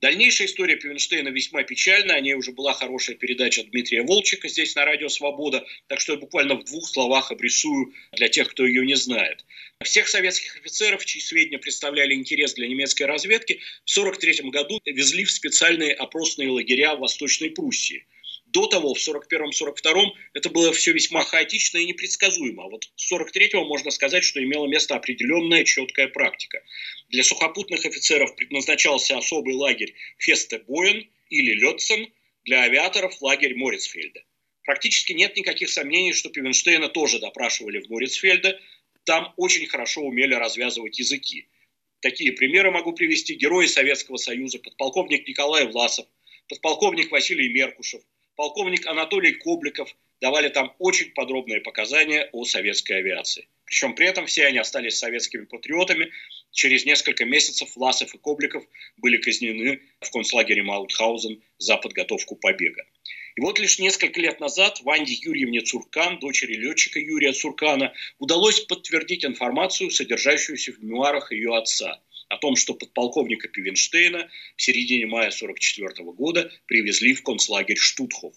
Дальнейшая 0.02 0.48
история 0.48 0.74
Пивенштейна 0.74 1.28
весьма 1.28 1.62
печальна. 1.62 2.14
О 2.14 2.20
ней 2.20 2.34
уже 2.34 2.50
была 2.50 2.72
хорошая 2.72 3.14
передача 3.14 3.62
Дмитрия 3.62 4.02
Волчика 4.02 4.48
здесь 4.48 4.74
на 4.74 4.84
Радио 4.84 5.08
Свобода. 5.08 5.64
Так 5.86 6.00
что 6.00 6.14
я 6.14 6.18
буквально 6.18 6.56
в 6.56 6.64
двух 6.64 6.88
словах 6.88 7.30
обрисую 7.30 7.94
для 8.10 8.28
тех, 8.28 8.48
кто 8.48 8.66
ее 8.66 8.84
не 8.84 8.96
знает. 8.96 9.44
Всех 9.80 10.08
советских 10.08 10.56
офицеров, 10.56 11.04
чьи 11.04 11.20
сведения 11.20 11.60
представляли 11.60 12.14
интерес 12.14 12.54
для 12.54 12.66
немецкой 12.66 13.04
разведки, 13.04 13.60
в 13.84 13.96
1943 13.96 14.50
году 14.50 14.80
везли 14.84 15.24
в 15.24 15.30
специальные 15.30 15.92
опросные 15.92 16.50
лагеря 16.50 16.96
в 16.96 16.98
Восточной 16.98 17.50
Пруссии. 17.50 18.04
До 18.52 18.66
того, 18.66 18.92
в 18.92 18.98
41-42 18.98 20.12
это 20.34 20.50
было 20.50 20.72
все 20.74 20.92
весьма 20.92 21.24
хаотично 21.24 21.78
и 21.78 21.86
непредсказуемо. 21.86 22.64
А 22.64 22.68
вот 22.68 22.90
с 22.96 23.10
43-го 23.10 23.64
можно 23.64 23.90
сказать, 23.90 24.24
что 24.24 24.44
имела 24.44 24.66
место 24.66 24.94
определенная 24.94 25.64
четкая 25.64 26.08
практика. 26.08 26.62
Для 27.08 27.24
сухопутных 27.24 27.86
офицеров 27.86 28.36
предназначался 28.36 29.16
особый 29.16 29.54
лагерь 29.54 29.94
Фесте-Боен 30.18 31.08
или 31.30 31.52
Летцен, 31.54 32.12
для 32.44 32.62
авиаторов 32.62 33.22
лагерь 33.22 33.56
Морицфельда. 33.56 34.20
Практически 34.64 35.12
нет 35.12 35.34
никаких 35.36 35.70
сомнений, 35.70 36.12
что 36.12 36.28
Пивенштейна 36.28 36.88
тоже 36.88 37.20
допрашивали 37.20 37.80
в 37.80 37.88
Морицфельде. 37.88 38.60
Там 39.04 39.32
очень 39.36 39.66
хорошо 39.66 40.02
умели 40.02 40.34
развязывать 40.34 40.98
языки. 40.98 41.48
Такие 42.00 42.32
примеры 42.32 42.70
могу 42.70 42.92
привести. 42.92 43.34
Герои 43.34 43.66
Советского 43.66 44.18
Союза, 44.18 44.58
подполковник 44.58 45.26
Николай 45.26 45.66
Власов, 45.66 46.06
подполковник 46.48 47.10
Василий 47.10 47.48
Меркушев, 47.48 48.02
полковник 48.36 48.86
Анатолий 48.86 49.32
Кобликов 49.32 49.94
давали 50.20 50.48
там 50.48 50.74
очень 50.78 51.10
подробные 51.12 51.60
показания 51.60 52.28
о 52.32 52.44
советской 52.44 52.98
авиации. 52.98 53.48
Причем 53.64 53.94
при 53.94 54.06
этом 54.06 54.26
все 54.26 54.46
они 54.46 54.58
остались 54.58 54.98
советскими 54.98 55.44
патриотами. 55.44 56.10
Через 56.52 56.84
несколько 56.84 57.24
месяцев 57.24 57.74
Власов 57.74 58.14
и 58.14 58.18
Кобликов 58.18 58.64
были 58.98 59.16
казнены 59.16 59.80
в 60.00 60.10
концлагере 60.10 60.62
Маутхаузен 60.62 61.42
за 61.58 61.76
подготовку 61.78 62.36
побега. 62.36 62.84
И 63.34 63.40
вот 63.40 63.58
лишь 63.58 63.78
несколько 63.78 64.20
лет 64.20 64.40
назад 64.40 64.80
Ванде 64.82 65.14
Юрьевне 65.14 65.62
Цуркан, 65.62 66.18
дочери 66.18 66.54
летчика 66.54 67.00
Юрия 67.00 67.32
Цуркана, 67.32 67.94
удалось 68.18 68.60
подтвердить 68.60 69.24
информацию, 69.24 69.90
содержащуюся 69.90 70.72
в 70.72 70.82
мемуарах 70.82 71.32
ее 71.32 71.56
отца– 71.56 72.00
о 72.32 72.38
том, 72.38 72.56
что 72.56 72.72
подполковника 72.72 73.48
Пивенштейна 73.48 74.30
в 74.56 74.62
середине 74.62 75.04
мая 75.04 75.28
1944 75.28 76.12
года 76.12 76.50
привезли 76.66 77.12
в 77.12 77.22
концлагерь 77.22 77.76
Штутхов. 77.76 78.34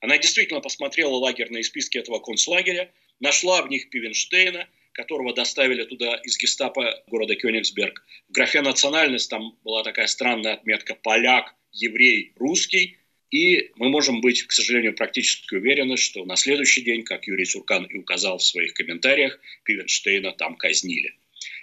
Она 0.00 0.18
действительно 0.18 0.60
посмотрела 0.60 1.14
лагерные 1.14 1.64
списки 1.64 1.96
этого 1.96 2.18
концлагеря, 2.18 2.92
нашла 3.20 3.62
в 3.62 3.70
них 3.70 3.88
Пивенштейна, 3.88 4.68
которого 4.92 5.34
доставили 5.34 5.84
туда 5.84 6.16
из 6.24 6.36
гестапо 6.36 7.02
города 7.06 7.36
Кёнигсберг. 7.36 8.04
В 8.28 8.32
графе 8.32 8.60
«национальность» 8.60 9.30
там 9.30 9.56
была 9.64 9.82
такая 9.82 10.08
странная 10.08 10.54
отметка 10.54 10.94
«поляк», 10.94 11.54
«еврей», 11.72 12.32
«русский». 12.36 12.98
И 13.30 13.70
мы 13.76 13.88
можем 13.88 14.20
быть, 14.20 14.42
к 14.42 14.52
сожалению, 14.52 14.94
практически 14.94 15.54
уверены, 15.54 15.96
что 15.96 16.24
на 16.26 16.36
следующий 16.36 16.82
день, 16.82 17.02
как 17.02 17.26
Юрий 17.26 17.44
Цуркан 17.46 17.84
и 17.84 17.96
указал 17.96 18.38
в 18.38 18.44
своих 18.44 18.74
комментариях, 18.74 19.38
Пивенштейна 19.64 20.32
там 20.32 20.56
казнили. 20.56 21.14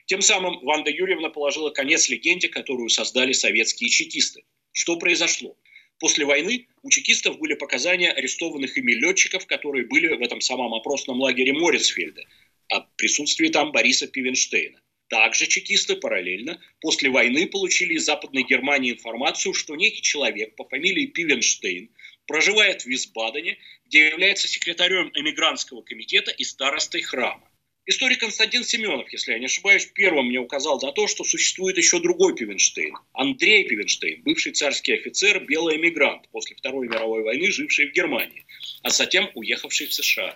Тем 0.06 0.22
самым 0.22 0.60
Ванда 0.60 0.92
Юрьевна 0.92 1.30
положила 1.30 1.72
конец 1.72 2.10
легенде, 2.10 2.48
которую 2.48 2.90
создали 2.90 3.32
советские 3.34 3.90
чекисты. 3.90 4.44
Что 4.72 4.98
произошло? 4.98 5.58
После 6.00 6.26
войны 6.26 6.68
у 6.84 6.90
чекистов 6.90 7.40
были 7.40 7.56
показания 7.56 8.12
арестованных 8.12 8.78
ими 8.78 8.92
летчиков, 8.92 9.48
которые 9.48 9.86
были 9.86 10.14
в 10.14 10.22
этом 10.22 10.42
самом 10.42 10.74
опросном 10.74 11.20
лагере 11.22 11.54
Морицфельда, 11.54 12.24
о 12.70 12.82
присутствии 12.82 13.48
там 13.48 13.72
Бориса 13.72 14.08
Пивенштейна. 14.08 14.80
Также 15.08 15.48
чекисты 15.48 15.96
параллельно 15.96 16.60
после 16.82 17.10
войны 17.10 17.48
получили 17.48 17.94
из 17.94 18.06
Западной 18.06 18.44
Германии 18.44 18.92
информацию, 18.92 19.54
что 19.54 19.76
некий 19.76 20.02
человек 20.02 20.56
по 20.56 20.68
фамилии 20.68 21.06
Пивенштейн 21.06 21.90
проживает 22.28 22.82
в 22.82 22.88
Висбадене, 22.88 23.58
где 23.86 24.10
является 24.10 24.48
секретарем 24.48 25.12
эмигрантского 25.14 25.82
комитета 25.82 26.32
и 26.32 26.44
старостой 26.44 27.02
храма. 27.02 27.48
Историк 27.88 28.22
Константин 28.22 28.64
Семенов, 28.64 29.12
если 29.14 29.34
я 29.34 29.38
не 29.38 29.46
ошибаюсь, 29.46 29.86
первым 29.86 30.28
мне 30.28 30.40
указал 30.40 30.82
на 30.82 30.92
то, 30.92 31.06
что 31.06 31.24
существует 31.24 31.78
еще 31.78 32.00
другой 32.00 32.36
Пивенштейн. 32.36 32.96
Андрей 33.14 33.64
Пивенштейн, 33.66 34.24
бывший 34.24 34.54
царский 34.54 34.94
офицер, 34.94 35.46
белый 35.46 35.78
эмигрант, 35.78 36.28
после 36.30 36.56
Второй 36.56 36.88
мировой 36.88 37.22
войны 37.22 37.52
живший 37.52 37.92
в 37.92 37.94
Германии, 37.94 38.48
а 38.82 38.90
затем 38.90 39.30
уехавший 39.36 39.86
в 39.86 39.94
США. 39.94 40.36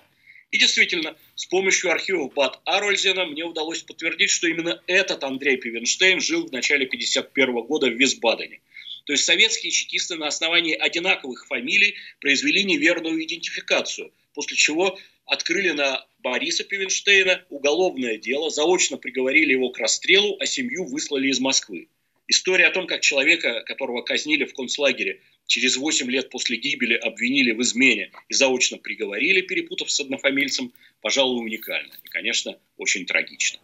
И 0.51 0.59
действительно, 0.59 1.17
с 1.33 1.47
помощью 1.47 1.89
архивов 1.89 2.35
Бад 2.35 2.59
Арользена 2.65 3.25
мне 3.25 3.43
удалось 3.43 3.81
подтвердить, 3.81 4.29
что 4.29 4.47
именно 4.47 4.83
этот 4.85 5.23
Андрей 5.23 5.57
Пивенштейн 5.57 6.21
жил 6.21 6.45
в 6.45 6.51
начале 6.51 6.85
1951 6.85 7.63
года 7.65 7.87
в 7.87 7.95
Висбадене. 7.95 8.61
То 9.05 9.13
есть 9.13 9.25
советские 9.25 9.71
чекисты 9.71 10.17
на 10.17 10.27
основании 10.27 10.75
одинаковых 10.75 11.47
фамилий 11.47 11.95
произвели 12.19 12.63
неверную 12.63 13.23
идентификацию, 13.23 14.13
после 14.35 14.55
чего 14.55 14.99
открыли 15.25 15.71
на 15.71 16.05
Бориса 16.21 16.65
Пивенштейна 16.65 17.45
уголовное 17.49 18.17
дело, 18.17 18.49
заочно 18.49 18.97
приговорили 18.97 19.53
его 19.53 19.69
к 19.69 19.79
расстрелу, 19.79 20.35
а 20.39 20.45
семью 20.45 20.85
выслали 20.85 21.29
из 21.29 21.39
Москвы. 21.39 21.87
История 22.27 22.65
о 22.65 22.71
том, 22.71 22.87
как 22.87 23.01
человека, 23.01 23.63
которого 23.65 24.01
казнили 24.01 24.43
в 24.43 24.53
концлагере, 24.53 25.21
через 25.47 25.77
8 25.77 26.11
лет 26.11 26.29
после 26.29 26.57
гибели 26.57 26.93
обвинили 26.93 27.53
в 27.53 27.61
измене 27.61 28.11
и 28.27 28.33
заочно 28.33 28.77
приговорили, 28.77 29.41
перепутав 29.41 29.89
с 29.89 29.99
однофамильцем, 29.99 30.73
пожалуй, 31.01 31.43
уникальна 31.43 31.93
и, 32.03 32.07
конечно, 32.09 32.59
очень 32.77 33.05
трагично. 33.05 33.59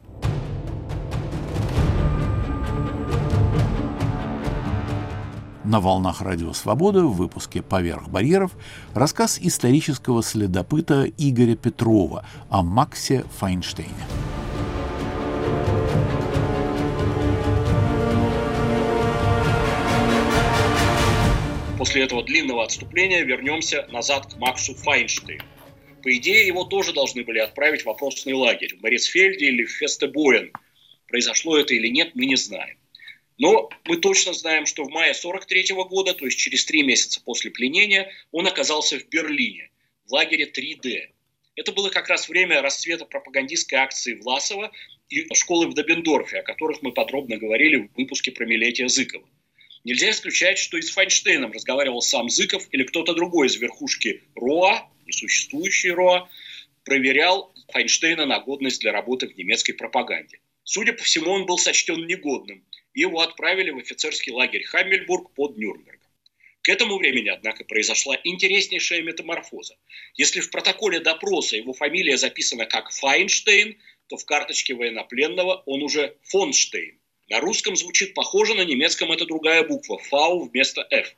На 5.65 5.79
волнах 5.79 6.21
Радио 6.21 6.53
Свобода 6.53 7.01
в 7.05 7.15
выпуске 7.15 7.63
«Поверх 7.63 8.07
барьеров» 8.07 8.51
рассказ 8.93 9.39
исторического 9.41 10.21
следопыта 10.21 11.11
Игоря 11.17 11.55
Петрова 11.55 12.23
о 12.51 12.61
Максе 12.61 13.25
Файнштейне. 13.39 13.89
После 21.79 22.03
этого 22.03 22.23
длинного 22.23 22.63
отступления 22.63 23.23
вернемся 23.23 23.87
назад 23.89 24.31
к 24.31 24.37
Максу 24.37 24.75
Файнштейну. 24.75 25.43
По 26.03 26.15
идее, 26.15 26.45
его 26.45 26.65
тоже 26.65 26.93
должны 26.93 27.23
были 27.23 27.39
отправить 27.39 27.81
в 27.81 27.85
вопросный 27.87 28.33
лагерь 28.33 28.77
в 28.77 28.83
Морисфельде 28.83 29.47
или 29.47 29.65
в 29.65 29.71
Фестебоен. 29.71 30.51
Произошло 31.07 31.57
это 31.57 31.73
или 31.73 31.87
нет, 31.87 32.11
мы 32.13 32.27
не 32.27 32.35
знаем. 32.35 32.77
Но 33.37 33.69
мы 33.85 33.97
точно 33.97 34.33
знаем, 34.33 34.65
что 34.65 34.83
в 34.83 34.89
мае 34.89 35.13
43 35.13 35.73
года, 35.89 36.13
то 36.13 36.25
есть 36.25 36.37
через 36.37 36.65
три 36.65 36.83
месяца 36.83 37.21
после 37.21 37.51
пленения, 37.51 38.11
он 38.31 38.47
оказался 38.47 38.99
в 38.99 39.07
Берлине, 39.09 39.71
в 40.05 40.13
лагере 40.13 40.49
3D. 40.49 41.09
Это 41.55 41.71
было 41.71 41.89
как 41.89 42.07
раз 42.07 42.29
время 42.29 42.61
расцвета 42.61 43.05
пропагандистской 43.05 43.79
акции 43.79 44.15
Власова 44.15 44.71
и 45.09 45.25
школы 45.33 45.67
в 45.67 45.73
Добендорфе, 45.73 46.39
о 46.39 46.43
которых 46.43 46.81
мы 46.81 46.91
подробно 46.91 47.37
говорили 47.37 47.77
в 47.77 47.97
выпуске 47.97 48.31
про 48.31 48.45
Милетия 48.45 48.87
Зыкова. 48.87 49.27
Нельзя 49.83 50.09
исключать, 50.09 50.57
что 50.57 50.77
и 50.77 50.81
с 50.81 50.89
Файнштейном 50.89 51.51
разговаривал 51.51 52.01
сам 52.01 52.29
Зыков 52.29 52.67
или 52.71 52.83
кто-то 52.83 53.13
другой 53.13 53.47
из 53.47 53.55
верхушки 53.57 54.23
РОА, 54.35 54.89
несуществующей 55.05 55.91
РОА, 55.91 56.27
проверял 56.83 57.53
Файнштейна 57.71 58.25
на 58.25 58.39
годность 58.39 58.81
для 58.81 58.91
работы 58.91 59.27
в 59.27 59.37
немецкой 59.37 59.73
пропаганде. 59.73 60.39
Судя 60.63 60.93
по 60.93 61.03
всему, 61.03 61.31
он 61.31 61.45
был 61.45 61.59
сочтен 61.59 62.07
негодным, 62.07 62.65
его 63.01 63.21
отправили 63.21 63.69
в 63.71 63.77
офицерский 63.77 64.31
лагерь 64.31 64.63
Хаммельбург 64.63 65.31
под 65.33 65.57
Нюрнбергом. 65.57 66.01
К 66.61 66.69
этому 66.69 66.97
времени, 66.97 67.29
однако, 67.29 67.63
произошла 67.63 68.17
интереснейшая 68.23 69.03
метаморфоза. 69.03 69.75
Если 70.15 70.39
в 70.39 70.49
протоколе 70.49 70.99
допроса 70.99 71.57
его 71.57 71.73
фамилия 71.73 72.17
записана 72.17 72.65
как 72.65 72.89
Файнштейн, 72.89 73.77
то 74.07 74.17
в 74.17 74.25
карточке 74.25 74.73
военнопленного 74.73 75.61
он 75.67 75.83
уже 75.83 76.15
Фонштейн. 76.23 76.99
На 77.29 77.39
русском 77.39 77.75
звучит 77.75 78.13
похоже, 78.13 78.55
на 78.55 78.65
немецком 78.65 79.11
это 79.11 79.25
другая 79.25 79.63
буква– 79.63 79.97
«фау» 80.09 80.43
вместо 80.43 80.87
«ф». 80.89 81.15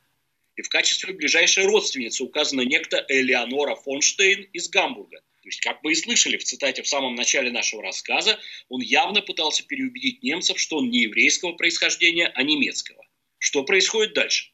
И 0.55 0.61
в 0.63 0.69
качестве 0.69 1.13
ближайшей 1.13 1.65
родственницы 1.65 2.23
указана 2.23 2.61
некто 2.61 3.05
Элеонора 3.07 3.75
Фонштейн 3.75 4.49
из 4.53 4.69
Гамбурга. 4.69 5.21
То 5.47 5.49
есть, 5.49 5.61
как 5.61 5.81
вы 5.81 5.93
и 5.93 5.95
слышали 5.95 6.35
в 6.35 6.43
цитате 6.43 6.83
в 6.83 6.89
самом 6.89 7.15
начале 7.15 7.49
нашего 7.51 7.81
рассказа, 7.81 8.37
он 8.67 8.81
явно 8.81 9.21
пытался 9.21 9.65
переубедить 9.65 10.21
немцев, 10.21 10.59
что 10.59 10.75
он 10.75 10.89
не 10.89 11.03
еврейского 11.03 11.53
происхождения, 11.53 12.27
а 12.35 12.43
немецкого. 12.43 13.01
Что 13.37 13.63
происходит 13.63 14.13
дальше? 14.13 14.51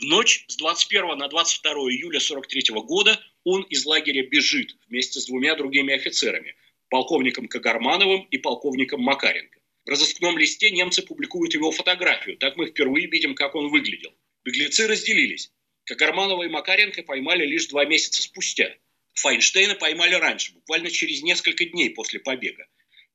В 0.00 0.02
ночь 0.02 0.44
с 0.48 0.56
21 0.56 1.16
на 1.16 1.28
22 1.28 1.72
июля 1.92 2.18
43 2.18 2.74
года 2.82 3.20
он 3.44 3.62
из 3.62 3.86
лагеря 3.86 4.26
бежит 4.26 4.76
вместе 4.88 5.20
с 5.20 5.26
двумя 5.26 5.54
другими 5.54 5.94
офицерами, 5.94 6.56
полковником 6.90 7.46
Кагармановым 7.46 8.22
и 8.22 8.36
полковником 8.38 9.02
Макаренко. 9.02 9.60
В 9.84 9.88
разыскном 9.88 10.36
листе 10.36 10.72
немцы 10.72 11.02
публикуют 11.02 11.54
его 11.54 11.70
фотографию, 11.70 12.38
так 12.38 12.56
мы 12.56 12.66
впервые 12.66 13.06
видим, 13.06 13.36
как 13.36 13.54
он 13.54 13.68
выглядел. 13.68 14.12
Беглецы 14.44 14.88
разделились. 14.88 15.52
Кагарманова 15.84 16.42
и 16.42 16.48
Макаренко 16.48 17.04
поймали 17.04 17.46
лишь 17.46 17.68
два 17.68 17.84
месяца 17.84 18.20
спустя. 18.20 18.74
Файнштейна 19.14 19.74
поймали 19.74 20.14
раньше, 20.14 20.52
буквально 20.52 20.90
через 20.90 21.22
несколько 21.22 21.64
дней 21.64 21.90
после 21.90 22.20
побега, 22.20 22.66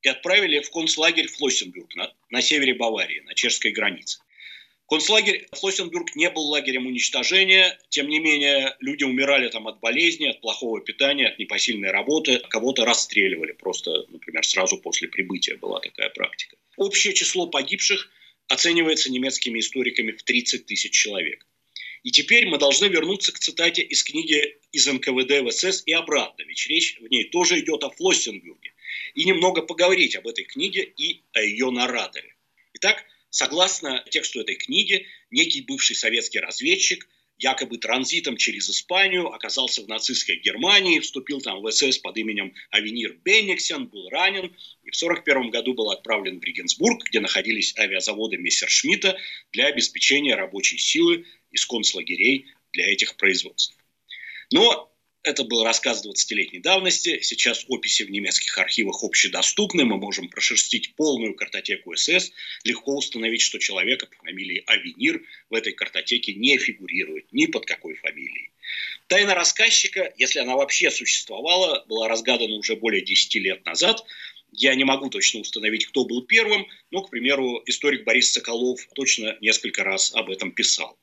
и 0.01 0.09
отправили 0.09 0.59
в 0.61 0.71
концлагерь 0.71 1.27
Флоссенбюрг 1.27 1.95
на, 1.95 2.13
на 2.29 2.41
севере 2.41 2.73
Баварии, 2.73 3.19
на 3.21 3.33
чешской 3.33 3.71
границе. 3.71 4.19
Концлагерь 4.89 5.47
Флоссенбюрг 5.51 6.15
не 6.15 6.31
был 6.31 6.41
лагерем 6.45 6.87
уничтожения, 6.87 7.77
тем 7.89 8.07
не 8.07 8.17
менее 8.17 8.75
люди 8.79 9.03
умирали 9.03 9.47
там 9.49 9.67
от 9.67 9.79
болезни, 9.79 10.27
от 10.27 10.41
плохого 10.41 10.81
питания, 10.81 11.27
от 11.27 11.37
непосильной 11.37 11.91
работы, 11.91 12.39
кого-то 12.49 12.85
расстреливали 12.85 13.51
просто, 13.51 14.05
например, 14.07 14.43
сразу 14.43 14.79
после 14.79 15.07
прибытия 15.07 15.57
была 15.57 15.79
такая 15.79 16.09
практика. 16.09 16.57
Общее 16.75 17.13
число 17.13 17.45
погибших 17.45 18.09
оценивается 18.47 19.11
немецкими 19.11 19.59
историками 19.59 20.11
в 20.11 20.23
30 20.23 20.65
тысяч 20.65 20.91
человек. 20.91 21.45
И 22.01 22.09
теперь 22.09 22.47
мы 22.47 22.57
должны 22.57 22.85
вернуться 22.85 23.31
к 23.31 23.37
цитате 23.37 23.83
из 23.83 24.03
книги 24.03 24.57
из 24.71 24.87
НКВД 24.87 25.41
в 25.41 25.51
СС 25.51 25.83
и 25.85 25.93
обратно, 25.93 26.43
ведь 26.43 26.67
речь 26.67 26.99
в 26.99 27.07
ней 27.07 27.25
тоже 27.25 27.59
идет 27.59 27.83
о 27.83 27.89
Флоссенбюрге. 27.89 28.73
И 29.15 29.23
немного 29.25 29.61
поговорить 29.61 30.15
об 30.15 30.27
этой 30.27 30.45
книге 30.45 30.83
и 30.83 31.21
о 31.33 31.41
ее 31.41 31.69
нараторе. 31.71 32.35
Итак, 32.73 33.05
Согласно 33.29 34.03
тексту 34.09 34.41
этой 34.41 34.55
книги, 34.55 35.05
некий 35.29 35.61
бывший 35.61 35.95
советский 35.95 36.39
разведчик 36.39 37.07
якобы 37.37 37.77
транзитом 37.77 38.35
через 38.35 38.69
Испанию 38.69 39.27
оказался 39.27 39.81
в 39.81 39.87
нацистской 39.87 40.37
Германии, 40.37 40.99
вступил 40.99 41.39
там 41.39 41.61
в 41.61 41.71
СС 41.71 41.99
под 41.99 42.17
именем 42.17 42.53
Авенир 42.69 43.13
Бенниксен, 43.23 43.85
был 43.87 44.09
ранен 44.09 44.47
и 44.83 44.91
в 44.91 44.97
1941 44.97 45.49
году 45.51 45.73
был 45.73 45.89
отправлен 45.91 46.39
в 46.39 46.43
Регенсбург, 46.43 47.05
где 47.05 47.21
находились 47.21 47.77
авиазаводы 47.77 48.35
Мессершмитта 48.37 49.17
для 49.53 49.67
обеспечения 49.67 50.35
рабочей 50.35 50.77
силы 50.77 51.25
из 51.51 51.65
концлагерей 51.65 52.47
для 52.73 52.91
этих 52.91 53.15
производств. 53.15 53.78
Но 54.51 54.89
это 55.21 55.43
был 55.43 55.63
рассказ 55.63 56.05
20-летней 56.05 56.59
давности. 56.59 57.19
Сейчас 57.21 57.65
описи 57.67 58.03
в 58.03 58.09
немецких 58.09 58.57
архивах 58.57 59.03
общедоступны. 59.03 59.83
Мы 59.83 59.97
можем 59.97 60.29
прошерстить 60.29 60.95
полную 60.95 61.35
картотеку 61.35 61.95
СС, 61.95 62.31
легко 62.63 62.95
установить, 62.95 63.41
что 63.41 63.59
человека 63.59 64.05
по 64.07 64.15
фамилии 64.23 64.63
Авенир 64.65 65.21
в 65.49 65.53
этой 65.53 65.73
картотеке 65.73 66.33
не 66.33 66.57
фигурирует 66.57 67.31
ни 67.33 67.47
под 67.47 67.65
какой 67.65 67.95
фамилией. 67.95 68.51
Тайна 69.07 69.35
рассказчика, 69.35 70.13
если 70.17 70.39
она 70.39 70.55
вообще 70.55 70.89
существовала, 70.89 71.83
была 71.87 72.07
разгадана 72.07 72.55
уже 72.55 72.75
более 72.75 73.01
10 73.01 73.35
лет 73.35 73.65
назад. 73.65 74.03
Я 74.51 74.73
не 74.75 74.83
могу 74.83 75.09
точно 75.09 75.41
установить, 75.41 75.85
кто 75.85 76.05
был 76.05 76.23
первым, 76.23 76.65
но, 76.91 77.01
к 77.01 77.09
примеру, 77.09 77.61
историк 77.65 78.03
Борис 78.03 78.31
Соколов 78.31 78.87
точно 78.95 79.37
несколько 79.41 79.83
раз 79.83 80.13
об 80.15 80.29
этом 80.29 80.51
писал. 80.51 80.97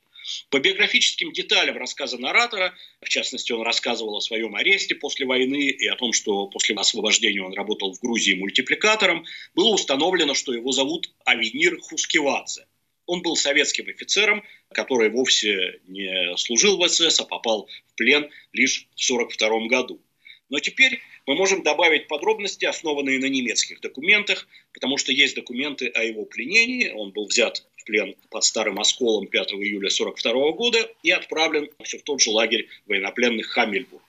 По 0.50 0.58
биографическим 0.58 1.32
деталям 1.32 1.76
рассказа 1.76 2.18
наратора, 2.18 2.74
в 3.00 3.08
частности, 3.08 3.52
он 3.52 3.62
рассказывал 3.62 4.16
о 4.16 4.20
своем 4.20 4.54
аресте 4.54 4.94
после 4.94 5.26
войны 5.26 5.68
и 5.68 5.86
о 5.86 5.96
том, 5.96 6.12
что 6.12 6.46
после 6.46 6.74
освобождения 6.74 7.42
он 7.42 7.52
работал 7.52 7.92
в 7.92 8.00
Грузии 8.00 8.34
мультипликатором, 8.34 9.24
было 9.54 9.68
установлено, 9.68 10.34
что 10.34 10.52
его 10.52 10.72
зовут 10.72 11.12
Авенир 11.24 11.80
Хускивадзе. 11.80 12.66
Он 13.06 13.22
был 13.22 13.36
советским 13.36 13.88
офицером, 13.88 14.42
который 14.72 15.10
вовсе 15.10 15.80
не 15.86 16.36
служил 16.36 16.76
в 16.76 16.88
СС, 16.88 17.20
а 17.20 17.24
попал 17.24 17.68
в 17.86 17.94
плен 17.94 18.28
лишь 18.52 18.88
в 18.96 19.10
1942 19.10 19.68
году. 19.68 20.02
Но 20.48 20.60
теперь 20.60 21.00
мы 21.26 21.34
можем 21.34 21.62
добавить 21.62 22.08
подробности, 22.08 22.64
основанные 22.64 23.18
на 23.18 23.26
немецких 23.26 23.80
документах, 23.80 24.46
потому 24.72 24.96
что 24.96 25.12
есть 25.12 25.34
документы 25.34 25.88
о 25.88 26.02
его 26.02 26.24
пленении. 26.24 26.90
Он 26.90 27.10
был 27.10 27.26
взят 27.26 27.64
плен 27.86 28.14
под 28.30 28.44
Старым 28.44 28.78
Осколом 28.78 29.26
5 29.28 29.52
июля 29.52 29.88
1942 29.88 30.52
года 30.52 30.94
и 31.02 31.10
отправлен 31.10 31.70
все 31.84 31.98
в 31.98 32.02
тот 32.02 32.20
же 32.20 32.30
лагерь 32.30 32.68
военнопленных 32.86 33.46
Хамельбург. 33.46 34.02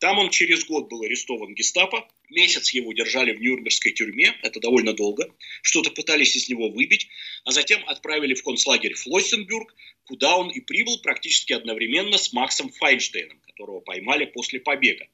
Там 0.00 0.18
он 0.18 0.30
через 0.30 0.64
год 0.64 0.88
был 0.88 1.02
арестован 1.02 1.54
гестапо, 1.54 2.08
месяц 2.30 2.70
его 2.70 2.92
держали 2.92 3.32
в 3.32 3.40
Нюрнбергской 3.40 3.92
тюрьме, 3.92 4.32
это 4.42 4.60
довольно 4.60 4.92
долго, 4.92 5.28
что-то 5.62 5.90
пытались 5.90 6.36
из 6.36 6.48
него 6.48 6.68
выбить, 6.68 7.08
а 7.44 7.50
затем 7.50 7.82
отправили 7.86 8.34
в 8.34 8.44
концлагерь 8.44 8.94
Флоссенбюрг, 8.94 9.74
куда 10.04 10.36
он 10.36 10.50
и 10.50 10.60
прибыл 10.60 11.00
практически 11.00 11.52
одновременно 11.52 12.16
с 12.16 12.32
Максом 12.32 12.70
Файнштейном, 12.70 13.40
которого 13.40 13.80
поймали 13.80 14.24
после 14.24 14.60
побега. 14.60 15.06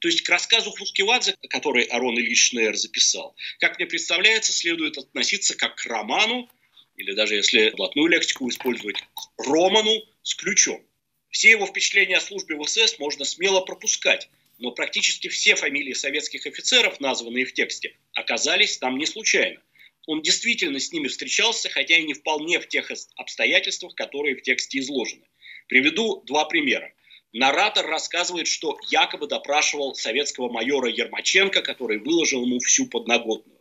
То 0.00 0.08
есть 0.08 0.22
к 0.22 0.28
рассказу 0.28 0.72
Хускивадзе, 0.72 1.36
который 1.48 1.84
Арон 1.84 2.18
Ильич 2.18 2.50
Шнейер 2.50 2.76
записал, 2.76 3.34
как 3.60 3.78
мне 3.78 3.86
представляется, 3.86 4.52
следует 4.52 4.98
относиться 4.98 5.56
как 5.56 5.76
к 5.76 5.86
роману, 5.86 6.50
или 6.96 7.12
даже 7.12 7.34
если 7.34 7.70
блатную 7.70 8.08
лексику 8.08 8.48
использовать, 8.48 8.96
к 9.14 9.46
Роману 9.46 10.02
с 10.22 10.34
ключом. 10.34 10.82
Все 11.30 11.50
его 11.50 11.66
впечатления 11.66 12.16
о 12.16 12.20
службе 12.20 12.56
в 12.56 12.64
СС 12.64 12.98
можно 12.98 13.24
смело 13.24 13.60
пропускать, 13.60 14.28
но 14.58 14.70
практически 14.72 15.28
все 15.28 15.54
фамилии 15.54 15.92
советских 15.92 16.46
офицеров, 16.46 16.98
названные 17.00 17.44
в 17.44 17.52
тексте, 17.52 17.96
оказались 18.14 18.78
там 18.78 18.96
не 18.96 19.06
случайно. 19.06 19.60
Он 20.06 20.22
действительно 20.22 20.78
с 20.78 20.92
ними 20.92 21.08
встречался, 21.08 21.68
хотя 21.68 21.98
и 21.98 22.04
не 22.04 22.14
вполне 22.14 22.60
в 22.60 22.68
тех 22.68 22.90
обстоятельствах, 23.16 23.94
которые 23.94 24.36
в 24.36 24.42
тексте 24.42 24.78
изложены. 24.78 25.26
Приведу 25.68 26.22
два 26.26 26.44
примера. 26.44 26.92
Наратор 27.32 27.86
рассказывает, 27.86 28.46
что 28.46 28.78
якобы 28.88 29.26
допрашивал 29.26 29.94
советского 29.94 30.50
майора 30.50 30.88
Ермаченко, 30.88 31.60
который 31.60 31.98
выложил 31.98 32.46
ему 32.46 32.60
всю 32.60 32.86
подноготную 32.86 33.55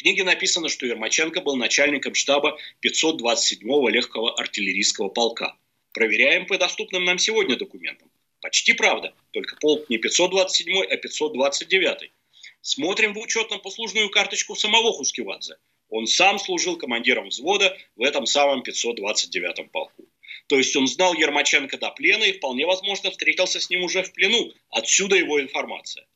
книге 0.00 0.24
написано, 0.24 0.68
что 0.68 0.86
Ермаченко 0.86 1.40
был 1.42 1.56
начальником 1.56 2.14
штаба 2.14 2.58
527-го 2.84 3.88
легкого 3.88 4.34
артиллерийского 4.38 5.08
полка. 5.08 5.56
Проверяем 5.92 6.46
по 6.46 6.56
доступным 6.56 7.04
нам 7.04 7.18
сегодня 7.18 7.56
документам. 7.56 8.10
Почти 8.40 8.72
правда, 8.72 9.14
только 9.32 9.56
полк 9.56 9.90
не 9.90 9.98
527, 9.98 10.84
а 10.84 10.96
529. 10.96 12.10
Смотрим 12.62 13.12
в 13.12 13.18
учетно-послужную 13.18 14.08
карточку 14.10 14.54
самого 14.54 14.92
Хускивадзе. 14.92 15.56
Он 15.90 16.06
сам 16.06 16.38
служил 16.38 16.76
командиром 16.76 17.28
взвода 17.28 17.76
в 17.96 18.02
этом 18.02 18.24
самом 18.24 18.62
529-м 18.62 19.68
полку. 19.68 20.04
То 20.46 20.56
есть 20.56 20.74
он 20.76 20.86
знал 20.86 21.14
Ермаченко 21.14 21.76
до 21.78 21.90
плена 21.90 22.24
и 22.24 22.32
вполне 22.32 22.64
возможно 22.66 23.10
встретился 23.10 23.60
с 23.60 23.68
ним 23.68 23.84
уже 23.84 24.02
в 24.02 24.12
плену. 24.12 24.52
Отсюда 24.70 25.16
его 25.16 25.40
информация. 25.40 26.06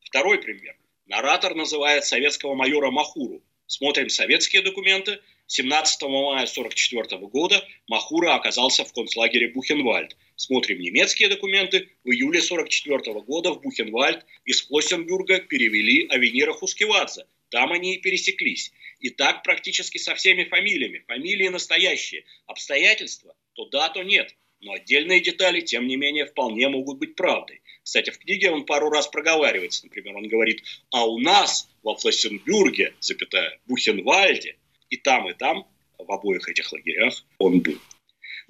Второй 0.00 0.38
пример. 0.38 0.76
Наратор 1.10 1.56
называет 1.56 2.04
советского 2.04 2.54
майора 2.54 2.92
Махуру. 2.92 3.42
Смотрим 3.66 4.08
советские 4.08 4.62
документы. 4.62 5.18
17 5.48 6.02
мая 6.02 6.44
1944 6.44 7.26
года 7.26 7.66
Махура 7.88 8.36
оказался 8.36 8.84
в 8.84 8.92
концлагере 8.92 9.48
Бухенвальд. 9.48 10.16
Смотрим 10.36 10.78
немецкие 10.78 11.28
документы. 11.28 11.88
В 12.04 12.10
июле 12.10 12.38
1944 12.38 13.22
года 13.22 13.50
в 13.50 13.60
Бухенвальд 13.60 14.24
из 14.44 14.62
Флоссенбурга 14.68 15.40
перевели 15.40 16.06
Авенира 16.06 16.52
Хускивадзе. 16.52 17.26
Там 17.48 17.72
они 17.72 17.96
и 17.96 17.98
пересеклись. 17.98 18.70
И 19.00 19.10
так 19.10 19.42
практически 19.42 19.98
со 19.98 20.14
всеми 20.14 20.44
фамилиями. 20.44 21.02
Фамилии 21.08 21.48
настоящие. 21.48 22.24
Обстоятельства 22.46 23.34
то 23.54 23.64
да, 23.64 23.88
то 23.88 24.04
нет. 24.04 24.36
Но 24.60 24.74
отдельные 24.74 25.18
детали, 25.18 25.60
тем 25.60 25.88
не 25.88 25.96
менее, 25.96 26.26
вполне 26.26 26.68
могут 26.68 26.98
быть 26.98 27.16
правдой. 27.16 27.59
Кстати, 27.82 28.10
в 28.10 28.18
книге 28.18 28.50
он 28.50 28.66
пару 28.66 28.90
раз 28.90 29.08
проговаривается. 29.08 29.84
Например, 29.84 30.16
он 30.16 30.28
говорит, 30.28 30.62
а 30.90 31.06
у 31.06 31.18
нас 31.18 31.68
во 31.82 31.96
Флассенбюрге, 31.96 32.94
запятая, 33.00 33.58
Бухенвальде, 33.66 34.56
и 34.90 34.96
там, 34.96 35.28
и 35.28 35.34
там, 35.34 35.66
в 35.98 36.10
обоих 36.10 36.48
этих 36.48 36.72
лагерях 36.72 37.24
он 37.38 37.60
был. 37.60 37.78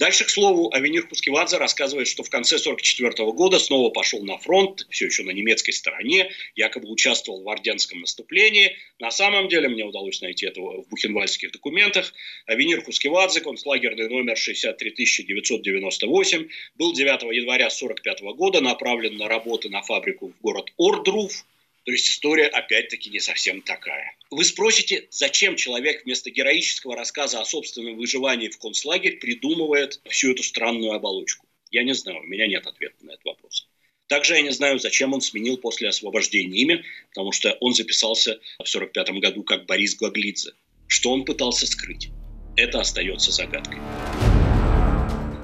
Дальше, 0.00 0.24
к 0.24 0.30
слову, 0.30 0.72
Авенир 0.72 1.06
Хускивадзе 1.06 1.58
рассказывает, 1.58 2.08
что 2.08 2.22
в 2.22 2.30
конце 2.30 2.56
1944 2.56 3.32
года 3.32 3.58
снова 3.58 3.90
пошел 3.90 4.24
на 4.24 4.38
фронт, 4.38 4.86
все 4.88 5.04
еще 5.04 5.24
на 5.24 5.30
немецкой 5.30 5.72
стороне, 5.72 6.30
якобы 6.56 6.88
участвовал 6.88 7.42
в 7.42 7.48
Орденском 7.50 8.00
наступлении. 8.00 8.78
На 8.98 9.10
самом 9.10 9.48
деле, 9.48 9.68
мне 9.68 9.84
удалось 9.84 10.22
найти 10.22 10.46
это 10.46 10.62
в 10.62 10.88
бухенвальдских 10.88 11.52
документах. 11.52 12.14
Авенир 12.46 12.82
Хускивадзе, 12.82 13.42
концлагерный 13.42 14.08
номер 14.08 14.38
63998, 14.38 16.48
был 16.76 16.94
9 16.94 17.22
января 17.34 17.66
1945 17.66 18.22
года 18.38 18.62
направлен 18.62 19.18
на 19.18 19.28
работы 19.28 19.68
на 19.68 19.82
фабрику 19.82 20.28
в 20.28 20.40
город 20.40 20.72
Ордруф, 20.78 21.44
то 21.84 21.92
есть 21.92 22.08
история 22.08 22.46
опять-таки 22.46 23.10
не 23.10 23.20
совсем 23.20 23.62
такая. 23.62 24.14
Вы 24.30 24.44
спросите, 24.44 25.08
зачем 25.10 25.56
человек 25.56 26.04
вместо 26.04 26.30
героического 26.30 26.94
рассказа 26.94 27.40
о 27.40 27.44
собственном 27.44 27.96
выживании 27.96 28.48
в 28.48 28.58
концлагерь 28.58 29.18
придумывает 29.18 30.00
всю 30.08 30.32
эту 30.32 30.42
странную 30.42 30.92
оболочку? 30.92 31.46
Я 31.70 31.82
не 31.82 31.94
знаю, 31.94 32.20
у 32.20 32.26
меня 32.26 32.46
нет 32.46 32.66
ответа 32.66 32.96
на 33.00 33.12
этот 33.12 33.24
вопрос. 33.24 33.68
Также 34.08 34.34
я 34.34 34.42
не 34.42 34.50
знаю, 34.50 34.78
зачем 34.78 35.14
он 35.14 35.20
сменил 35.20 35.56
после 35.56 35.88
освобождения 35.88 36.58
имя, 36.58 36.84
потому 37.10 37.32
что 37.32 37.56
он 37.60 37.74
записался 37.74 38.40
в 38.58 38.68
1945 38.68 39.10
году 39.20 39.44
как 39.44 39.66
Борис 39.66 39.94
Глаглидзе. 39.94 40.52
Что 40.88 41.12
он 41.12 41.24
пытался 41.24 41.66
скрыть? 41.66 42.08
Это 42.56 42.80
остается 42.80 43.30
загадкой. 43.30 43.78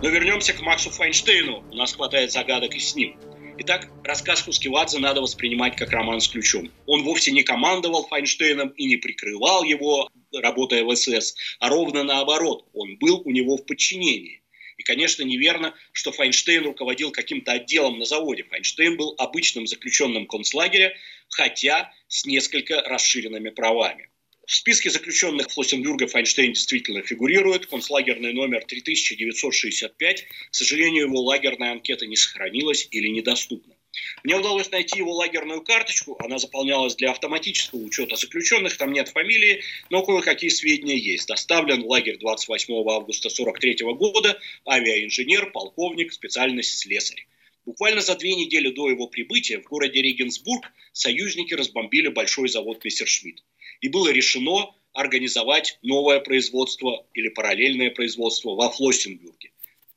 Но 0.03 0.09
вернемся 0.09 0.53
к 0.53 0.61
Максу 0.61 0.90
Файнштейну. 0.90 1.64
У 1.70 1.75
нас 1.77 1.94
хватает 1.94 2.33
загадок 2.33 2.75
и 2.75 2.81
с 2.81 2.94
ним. 2.96 3.16
Итак, 3.59 3.88
рассказ 4.05 4.42
Хускивадзе 4.42 4.99
надо 4.99 5.23
воспринимать 5.23 5.77
как 5.77 5.90
роман 5.90 6.21
с 6.21 6.29
ключом. 6.29 6.71
Он 6.87 7.03
вовсе 7.05 7.33
не 7.33 7.42
командовал 7.42 8.07
Файнштейном 8.07 8.69
и 8.69 8.85
не 8.85 8.97
прикрывал 8.97 9.64
его, 9.64 10.11
работая 10.35 10.85
в 10.85 10.95
СС, 10.95 11.35
а 11.59 11.71
ровно 11.71 12.03
наоборот, 12.05 12.69
он 12.75 12.99
был 12.99 13.23
у 13.25 13.31
него 13.31 13.57
в 13.57 13.64
подчинении. 13.64 14.42
И, 14.77 14.83
конечно, 14.83 15.23
неверно, 15.23 15.75
что 15.92 16.12
Файнштейн 16.12 16.64
руководил 16.64 17.12
каким-то 17.12 17.53
отделом 17.53 17.99
на 17.99 18.05
заводе. 18.05 18.45
Файнштейн 18.45 18.99
был 18.99 19.14
обычным 19.16 19.66
заключенным 19.66 20.27
концлагеря, 20.27 20.95
хотя 21.31 21.92
с 22.09 22.27
несколько 22.27 22.83
расширенными 22.83 23.49
правами. 23.49 24.11
В 24.47 24.55
списке 24.55 24.91
заключенных 24.91 25.51
Флоссенбюрга 25.51 26.07
Файнштейн 26.07 26.53
действительно 26.53 27.03
фигурирует. 27.03 27.67
Концлагерный 27.67 28.33
номер 28.33 28.65
3965. 28.65 30.23
К 30.23 30.55
сожалению, 30.55 31.07
его 31.07 31.21
лагерная 31.21 31.73
анкета 31.73 32.07
не 32.07 32.15
сохранилась 32.15 32.87
или 32.93 33.09
недоступна. 33.09 33.75
Мне 34.23 34.37
удалось 34.37 34.71
найти 34.71 34.99
его 34.99 35.15
лагерную 35.15 35.63
карточку. 35.63 36.17
Она 36.21 36.39
заполнялась 36.39 36.95
для 36.95 37.11
автоматического 37.11 37.81
учета 37.81 38.15
заключенных. 38.15 38.77
Там 38.77 38.93
нет 38.93 39.09
фамилии, 39.09 39.63
но 39.91 40.05
кое-какие 40.05 40.51
сведения 40.51 40.97
есть. 40.97 41.27
Доставлен 41.27 41.83
в 41.83 41.89
лагерь 41.89 42.17
28 42.17 42.73
августа 42.89 43.29
43 43.29 43.79
года. 43.95 44.39
Авиаинженер, 44.65 45.51
полковник, 45.51 46.13
специальность 46.13 46.79
слесарь. 46.79 47.27
Буквально 47.65 48.01
за 48.01 48.15
две 48.15 48.37
недели 48.37 48.71
до 48.71 48.89
его 48.89 49.09
прибытия 49.09 49.59
в 49.59 49.65
городе 49.65 50.01
Регенсбург 50.01 50.71
союзники 50.93 51.53
разбомбили 51.53 52.07
большой 52.07 52.49
завод 52.49 52.85
Мессершмитт 52.85 53.43
и 53.81 53.89
было 53.89 54.09
решено 54.09 54.75
организовать 54.93 55.79
новое 55.83 56.21
производство 56.21 57.07
или 57.15 57.29
параллельное 57.29 57.91
производство 57.91 58.55
во 58.55 58.71
Флоссенбюрге. 58.71 59.51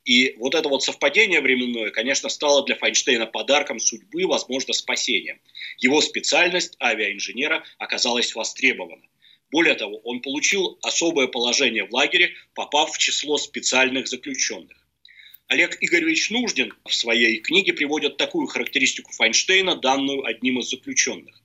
И 0.04 0.34
вот 0.38 0.54
это 0.54 0.68
вот 0.68 0.82
совпадение 0.82 1.40
временное, 1.40 1.90
конечно, 1.90 2.28
стало 2.28 2.64
для 2.64 2.74
Файнштейна 2.74 3.26
подарком 3.26 3.78
судьбы, 3.78 4.26
возможно, 4.26 4.72
спасением. 4.72 5.40
Его 5.78 6.00
специальность 6.00 6.76
авиаинженера 6.82 7.64
оказалась 7.78 8.34
востребована. 8.34 9.02
Более 9.50 9.74
того, 9.74 9.98
он 10.04 10.20
получил 10.20 10.78
особое 10.82 11.26
положение 11.26 11.84
в 11.84 11.92
лагере, 11.92 12.34
попав 12.54 12.92
в 12.92 12.98
число 12.98 13.36
специальных 13.36 14.08
заключенных. 14.08 14.76
Олег 15.48 15.76
Игоревич 15.80 16.30
Нуждин 16.30 16.72
в 16.84 16.94
своей 16.94 17.38
книге 17.38 17.72
приводит 17.72 18.16
такую 18.16 18.46
характеристику 18.46 19.12
Файнштейна, 19.12 19.76
данную 19.76 20.24
одним 20.24 20.60
из 20.60 20.70
заключенных. 20.70 21.39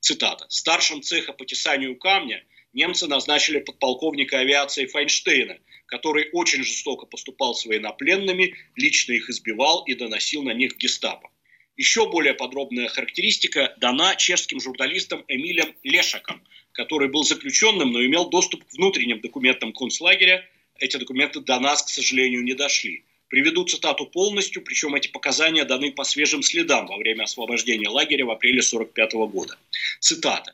Цитата. 0.00 0.46
«Старшим 0.48 1.02
цеха 1.02 1.32
по 1.32 1.44
тесанию 1.44 1.96
камня 1.96 2.44
немцы 2.72 3.06
назначили 3.06 3.60
подполковника 3.60 4.38
авиации 4.38 4.86
Файнштейна, 4.86 5.58
который 5.86 6.30
очень 6.32 6.64
жестоко 6.64 7.06
поступал 7.06 7.54
с 7.54 7.66
военнопленными, 7.66 8.54
лично 8.76 9.12
их 9.12 9.28
избивал 9.28 9.84
и 9.84 9.94
доносил 9.94 10.42
на 10.42 10.54
них 10.54 10.76
гестапо. 10.78 11.30
Еще 11.76 12.08
более 12.10 12.34
подробная 12.34 12.88
характеристика 12.88 13.74
дана 13.78 14.16
чешским 14.16 14.60
журналистом 14.60 15.24
Эмилем 15.28 15.74
Лешаком, 15.82 16.42
который 16.72 17.08
был 17.08 17.24
заключенным, 17.24 17.92
но 17.92 18.04
имел 18.04 18.28
доступ 18.28 18.64
к 18.64 18.72
внутренним 18.72 19.20
документам 19.20 19.72
концлагеря. 19.72 20.48
Эти 20.78 20.96
документы 20.96 21.40
до 21.40 21.58
нас, 21.58 21.82
к 21.82 21.88
сожалению, 21.88 22.42
не 22.42 22.54
дошли. 22.54 23.04
Приведу 23.30 23.64
цитату 23.64 24.06
полностью, 24.06 24.60
причем 24.60 24.96
эти 24.96 25.06
показания 25.06 25.64
даны 25.64 25.92
по 25.92 26.02
свежим 26.02 26.42
следам 26.42 26.88
во 26.88 26.96
время 26.96 27.22
освобождения 27.22 27.88
лагеря 27.88 28.26
в 28.26 28.30
апреле 28.32 28.58
1945 28.58 29.30
года. 29.30 29.56
Цитата. 30.00 30.52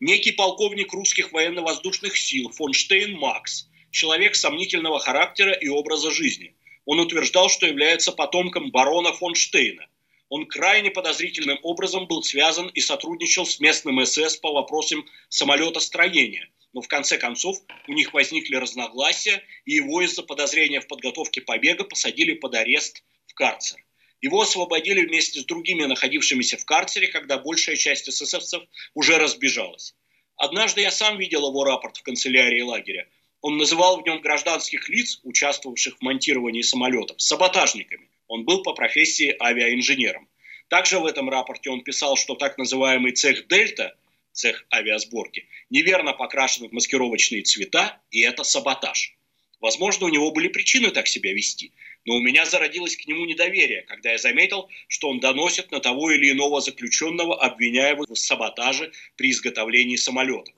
«Некий 0.00 0.32
полковник 0.32 0.92
русских 0.92 1.30
военно-воздушных 1.30 2.16
сил 2.16 2.50
фон 2.50 2.72
Штейн 2.72 3.16
Макс, 3.16 3.68
человек 3.92 4.34
сомнительного 4.34 4.98
характера 4.98 5.52
и 5.52 5.68
образа 5.68 6.10
жизни. 6.10 6.52
Он 6.84 6.98
утверждал, 6.98 7.48
что 7.48 7.64
является 7.64 8.10
потомком 8.10 8.72
барона 8.72 9.12
фон 9.12 9.36
Штейна. 9.36 9.86
Он 10.28 10.46
крайне 10.46 10.90
подозрительным 10.90 11.60
образом 11.62 12.08
был 12.08 12.24
связан 12.24 12.66
и 12.74 12.80
сотрудничал 12.80 13.46
с 13.46 13.60
местным 13.60 14.04
СС 14.04 14.36
по 14.36 14.52
вопросам 14.52 15.06
самолетостроения– 15.28 16.48
но 16.76 16.82
в 16.82 16.88
конце 16.88 17.16
концов 17.16 17.56
у 17.88 17.92
них 17.94 18.12
возникли 18.12 18.56
разногласия, 18.56 19.42
и 19.64 19.76
его 19.76 20.02
из-за 20.02 20.22
подозрения 20.22 20.82
в 20.82 20.86
подготовке 20.86 21.40
побега 21.40 21.84
посадили 21.84 22.34
под 22.34 22.54
арест 22.54 23.02
в 23.26 23.32
карцер. 23.32 23.82
Его 24.20 24.42
освободили 24.42 25.06
вместе 25.06 25.40
с 25.40 25.46
другими 25.46 25.84
находившимися 25.84 26.58
в 26.58 26.66
карцере, 26.66 27.08
когда 27.08 27.38
большая 27.38 27.76
часть 27.76 28.10
эсэсовцев 28.10 28.62
уже 28.92 29.16
разбежалась. 29.16 29.94
Однажды 30.36 30.82
я 30.82 30.90
сам 30.90 31.16
видел 31.16 31.48
его 31.48 31.64
рапорт 31.64 31.96
в 31.96 32.02
канцелярии 32.02 32.60
лагеря. 32.60 33.08
Он 33.40 33.56
называл 33.56 34.02
в 34.02 34.04
нем 34.04 34.20
гражданских 34.20 34.90
лиц, 34.90 35.20
участвовавших 35.22 35.96
в 35.96 36.02
монтировании 36.02 36.60
самолетов, 36.60 37.22
саботажниками. 37.22 38.10
Он 38.28 38.44
был 38.44 38.62
по 38.62 38.74
профессии 38.74 39.34
авиаинженером. 39.40 40.28
Также 40.68 40.98
в 40.98 41.06
этом 41.06 41.30
рапорте 41.30 41.70
он 41.70 41.80
писал, 41.80 42.18
что 42.18 42.34
так 42.34 42.58
называемый 42.58 43.12
цех 43.12 43.46
«Дельта» 43.46 43.96
цех 44.36 44.66
авиасборки, 44.72 45.48
неверно 45.70 46.12
покрашены 46.12 46.68
маскировочные 46.70 47.42
цвета, 47.42 48.00
и 48.10 48.20
это 48.20 48.44
саботаж. 48.44 49.16
Возможно, 49.60 50.06
у 50.06 50.10
него 50.10 50.30
были 50.30 50.48
причины 50.48 50.90
так 50.90 51.08
себя 51.08 51.32
вести, 51.32 51.72
но 52.04 52.16
у 52.16 52.20
меня 52.20 52.44
зародилось 52.44 52.96
к 52.96 53.06
нему 53.06 53.24
недоверие, 53.24 53.82
когда 53.82 54.12
я 54.12 54.18
заметил, 54.18 54.68
что 54.86 55.08
он 55.08 55.18
доносит 55.18 55.72
на 55.72 55.80
того 55.80 56.10
или 56.10 56.30
иного 56.30 56.60
заключенного, 56.60 57.40
обвиняя 57.40 57.96
в 57.96 58.14
саботаже 58.14 58.92
при 59.16 59.30
изготовлении 59.30 59.96
самолетов. 59.96 60.54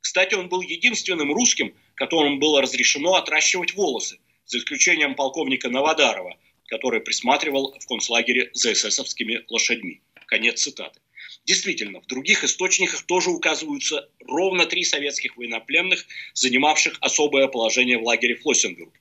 Кстати, 0.00 0.34
он 0.34 0.48
был 0.48 0.62
единственным 0.62 1.32
русским, 1.32 1.74
которому 1.96 2.38
было 2.38 2.62
разрешено 2.62 3.14
отращивать 3.14 3.74
волосы, 3.74 4.18
за 4.46 4.58
исключением 4.58 5.16
полковника 5.16 5.68
Новодарова, 5.68 6.38
который 6.68 7.00
присматривал 7.00 7.76
в 7.78 7.86
концлагере 7.86 8.50
за 8.54 8.72
эсэсовскими 8.72 9.44
лошадьми. 9.48 10.00
Конец 10.26 10.62
цитаты. 10.62 11.00
Действительно, 11.46 12.00
в 12.00 12.06
других 12.06 12.42
источниках 12.42 13.02
тоже 13.02 13.30
указываются 13.30 14.08
ровно 14.26 14.66
три 14.66 14.82
советских 14.82 15.36
военнопленных, 15.36 16.04
занимавших 16.34 16.98
особое 17.00 17.46
положение 17.46 17.98
в 17.98 18.02
лагере 18.02 18.34
Флоссенбург. 18.34 18.92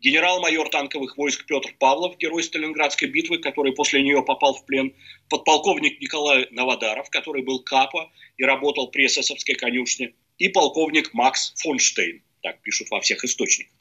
Генерал-майор 0.00 0.68
танковых 0.68 1.16
войск 1.16 1.46
Петр 1.46 1.74
Павлов, 1.78 2.18
герой 2.18 2.42
Сталинградской 2.42 3.08
битвы, 3.08 3.38
который 3.38 3.72
после 3.72 4.02
нее 4.02 4.22
попал 4.22 4.52
в 4.52 4.66
плен, 4.66 4.92
подполковник 5.30 5.98
Николай 5.98 6.46
Новодаров, 6.50 7.08
который 7.08 7.42
был 7.42 7.60
капо 7.60 8.12
и 8.36 8.44
работал 8.44 8.88
при 8.88 9.06
эсэсовской 9.06 9.54
конюшне, 9.54 10.12
и 10.36 10.48
полковник 10.48 11.14
Макс 11.14 11.54
Фонштейн, 11.56 12.22
так 12.42 12.60
пишут 12.60 12.90
во 12.90 13.00
всех 13.00 13.24
источниках. 13.24 13.72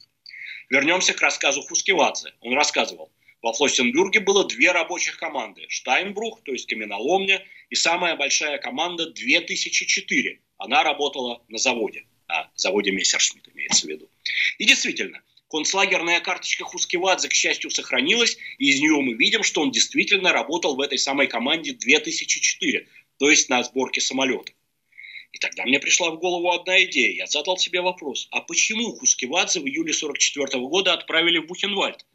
Вернемся 0.70 1.14
к 1.14 1.22
рассказу 1.22 1.62
Хускевадзе. 1.62 2.34
Он 2.40 2.54
рассказывал– 2.54 3.12
во 3.43 3.51
Флоссенбюрге 3.51 4.21
было 4.21 4.47
две 4.47 4.71
рабочих 4.71 5.17
команды. 5.17 5.65
Штайнбрух, 5.67 6.41
то 6.43 6.53
есть 6.53 6.65
каменоломня, 6.65 7.45
и 7.69 7.75
самая 7.75 8.15
большая 8.15 8.58
команда 8.58 9.12
2004. 9.12 10.39
Она 10.58 10.82
работала 10.84 11.43
на 11.49 11.58
заводе, 11.58 12.06
на 12.29 12.49
заводе 12.56 12.91
Мессершмитт 12.91 13.49
имеется 13.53 13.86
в 13.86 13.89
виду. 13.89 14.10
И 14.60 14.65
действительно, 14.65 15.21
концлагерная 15.49 16.21
карточка 16.21 16.63
Хускевадзе, 16.63 17.27
к 17.27 17.34
счастью, 17.34 17.69
сохранилась, 17.69 18.38
и 18.60 18.69
из 18.69 18.79
нее 18.79 19.01
мы 19.01 19.13
видим, 19.13 19.43
что 19.43 19.62
он 19.62 19.71
действительно 19.71 20.32
работал 20.32 20.77
в 20.77 20.79
этой 20.79 20.97
самой 20.97 21.27
команде 21.27 21.73
2004, 21.73 22.88
то 23.19 23.29
есть 23.29 23.49
на 23.49 23.62
сборке 23.63 23.99
самолетов. 23.99 24.56
И 25.34 25.38
тогда 25.39 25.65
мне 25.65 25.79
пришла 25.79 26.12
в 26.12 26.19
голову 26.19 26.49
одна 26.51 26.82
идея. 26.84 27.12
Я 27.12 27.27
задал 27.27 27.58
себе 27.58 27.82
вопрос, 27.82 28.29
а 28.32 28.39
почему 28.39 28.95
Хускевадзе 28.95 29.60
в 29.60 29.63
июле 29.63 29.91
1944 29.91 30.65
года 30.65 30.93
отправили 30.93 31.39
в 31.39 31.47
Бухенвальд? 31.47 32.06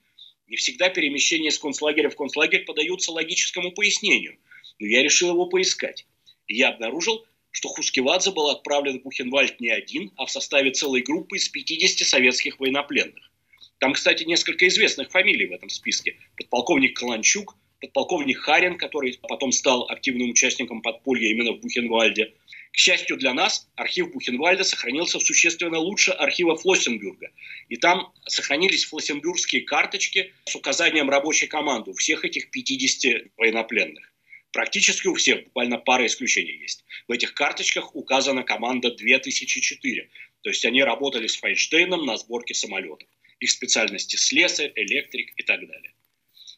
Не 0.49 0.57
всегда 0.57 0.89
перемещения 0.89 1.51
с 1.51 1.59
концлагеря 1.59 2.09
в 2.09 2.17
концлагерь 2.17 2.65
подаются 2.65 3.13
логическому 3.13 3.71
пояснению, 3.73 4.39
но 4.79 4.87
я 4.87 5.03
решил 5.03 5.31
его 5.31 5.47
поискать. 5.47 6.07
И 6.47 6.57
я 6.57 6.71
обнаружил, 6.71 7.27
что 7.51 7.69
Хускевадзе 7.69 8.31
был 8.31 8.49
отправлен 8.49 8.99
в 8.99 9.03
Бухенвальд 9.03 9.61
не 9.61 9.69
один, 9.69 10.11
а 10.17 10.25
в 10.25 10.31
составе 10.31 10.71
целой 10.71 11.03
группы 11.03 11.37
из 11.37 11.49
50 11.51 12.07
советских 12.07 12.61
военнопленных. 12.61 13.31
Там, 13.79 13.93
кстати, 13.93 14.25
несколько 14.25 14.67
известных 14.69 15.11
фамилий 15.11 15.47
в 15.47 15.53
этом 15.53 15.69
списке. 15.69 16.17
Подполковник 16.37 16.99
Каланчук, 16.99 17.55
подполковник 17.81 18.39
Харин, 18.39 18.79
который 18.79 19.19
потом 19.29 19.53
стал 19.53 19.87
активным 19.89 20.31
участником 20.31 20.81
подполья 20.81 21.29
именно 21.29 21.53
в 21.53 21.61
Бухенвальде– 21.61 22.33
к 22.73 22.77
счастью 22.77 23.17
для 23.17 23.35
нас, 23.35 23.69
архив 23.77 24.13
Бухенвальда 24.13 24.65
сохранился 24.65 25.19
существенно 25.21 25.79
лучше 25.79 26.11
архива 26.11 26.57
Флоссенбюрга. 26.57 27.31
И 27.69 27.77
там 27.77 28.13
сохранились 28.27 28.85
флоссенбюргские 28.85 29.63
карточки 29.63 30.33
с 30.45 30.55
указанием 30.55 31.11
рабочей 31.11 31.47
команды 31.47 31.93
всех 31.95 32.25
этих 32.25 32.51
50 32.51 33.33
военнопленных. 33.37 34.13
Практически 34.53 35.09
у 35.09 35.15
всех, 35.15 35.45
буквально 35.45 35.79
пара 35.79 36.07
исключений 36.07 36.57
есть. 36.61 36.85
В 37.07 37.13
этих 37.13 37.35
карточках 37.35 37.95
указана 37.95 38.43
команда 38.43 38.91
2004. 38.91 40.11
То 40.43 40.51
есть 40.51 40.65
они 40.65 40.83
работали 40.83 41.27
с 41.27 41.37
Файнштейном 41.37 42.07
на 42.07 42.17
сборке 42.17 42.55
самолетов. 42.55 43.09
Их 43.41 43.51
специальности 43.51 44.17
слесарь, 44.17 44.73
электрик 44.75 45.33
и 45.37 45.43
так 45.43 45.67
далее. 45.67 45.93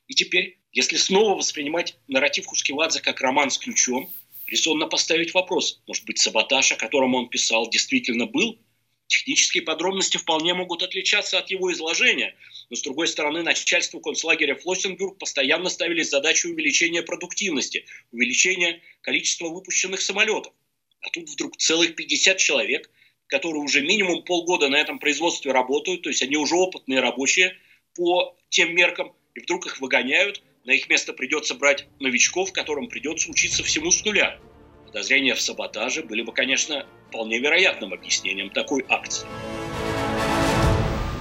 И 0.06 0.14
теперь, 0.14 0.58
если 0.72 0.96
снова 0.96 1.36
воспринимать 1.36 1.96
нарратив 2.08 2.46
Хускивадзе 2.46 3.00
как 3.00 3.20
роман 3.20 3.50
с 3.50 3.58
ключом, 3.58 4.10
резонно 4.50 4.86
поставить 4.86 5.32
вопрос, 5.32 5.80
может 5.86 6.04
быть, 6.04 6.18
саботаж, 6.18 6.72
о 6.72 6.76
котором 6.76 7.14
он 7.14 7.28
писал, 7.28 7.70
действительно 7.70 8.26
был? 8.26 8.58
Технические 9.06 9.62
подробности 9.62 10.18
вполне 10.18 10.54
могут 10.54 10.82
отличаться 10.82 11.38
от 11.38 11.50
его 11.50 11.72
изложения, 11.72 12.36
но, 12.68 12.76
с 12.76 12.82
другой 12.82 13.08
стороны, 13.08 13.42
начальству 13.42 14.00
концлагеря 14.00 14.54
Флоссенбюрг 14.54 15.18
постоянно 15.18 15.68
ставили 15.68 16.02
задачу 16.02 16.48
увеличения 16.48 17.02
продуктивности, 17.02 17.86
увеличения 18.12 18.80
количества 19.00 19.48
выпущенных 19.48 20.00
самолетов. 20.00 20.52
А 21.00 21.10
тут 21.10 21.28
вдруг 21.28 21.56
целых 21.56 21.96
50 21.96 22.36
человек, 22.38 22.90
которые 23.26 23.62
уже 23.62 23.80
минимум 23.80 24.22
полгода 24.22 24.68
на 24.68 24.76
этом 24.76 24.98
производстве 24.98 25.50
работают, 25.50 26.02
то 26.02 26.10
есть 26.10 26.22
они 26.22 26.36
уже 26.36 26.54
опытные 26.54 27.00
рабочие 27.00 27.56
по 27.96 28.36
тем 28.48 28.74
меркам, 28.74 29.12
и 29.34 29.40
вдруг 29.40 29.66
их 29.66 29.80
выгоняют, 29.80 30.42
на 30.64 30.72
их 30.72 30.88
место 30.88 31.12
придется 31.12 31.54
брать 31.54 31.86
новичков, 31.98 32.52
которым 32.52 32.88
придется 32.88 33.30
учиться 33.30 33.62
всему 33.62 33.90
с 33.90 34.04
нуля. 34.04 34.38
Подозрения 34.86 35.34
в 35.34 35.40
саботаже 35.40 36.02
были 36.02 36.22
бы, 36.22 36.32
конечно, 36.32 36.86
вполне 37.08 37.38
вероятным 37.38 37.92
объяснением 37.92 38.50
такой 38.50 38.84
акции. 38.88 39.26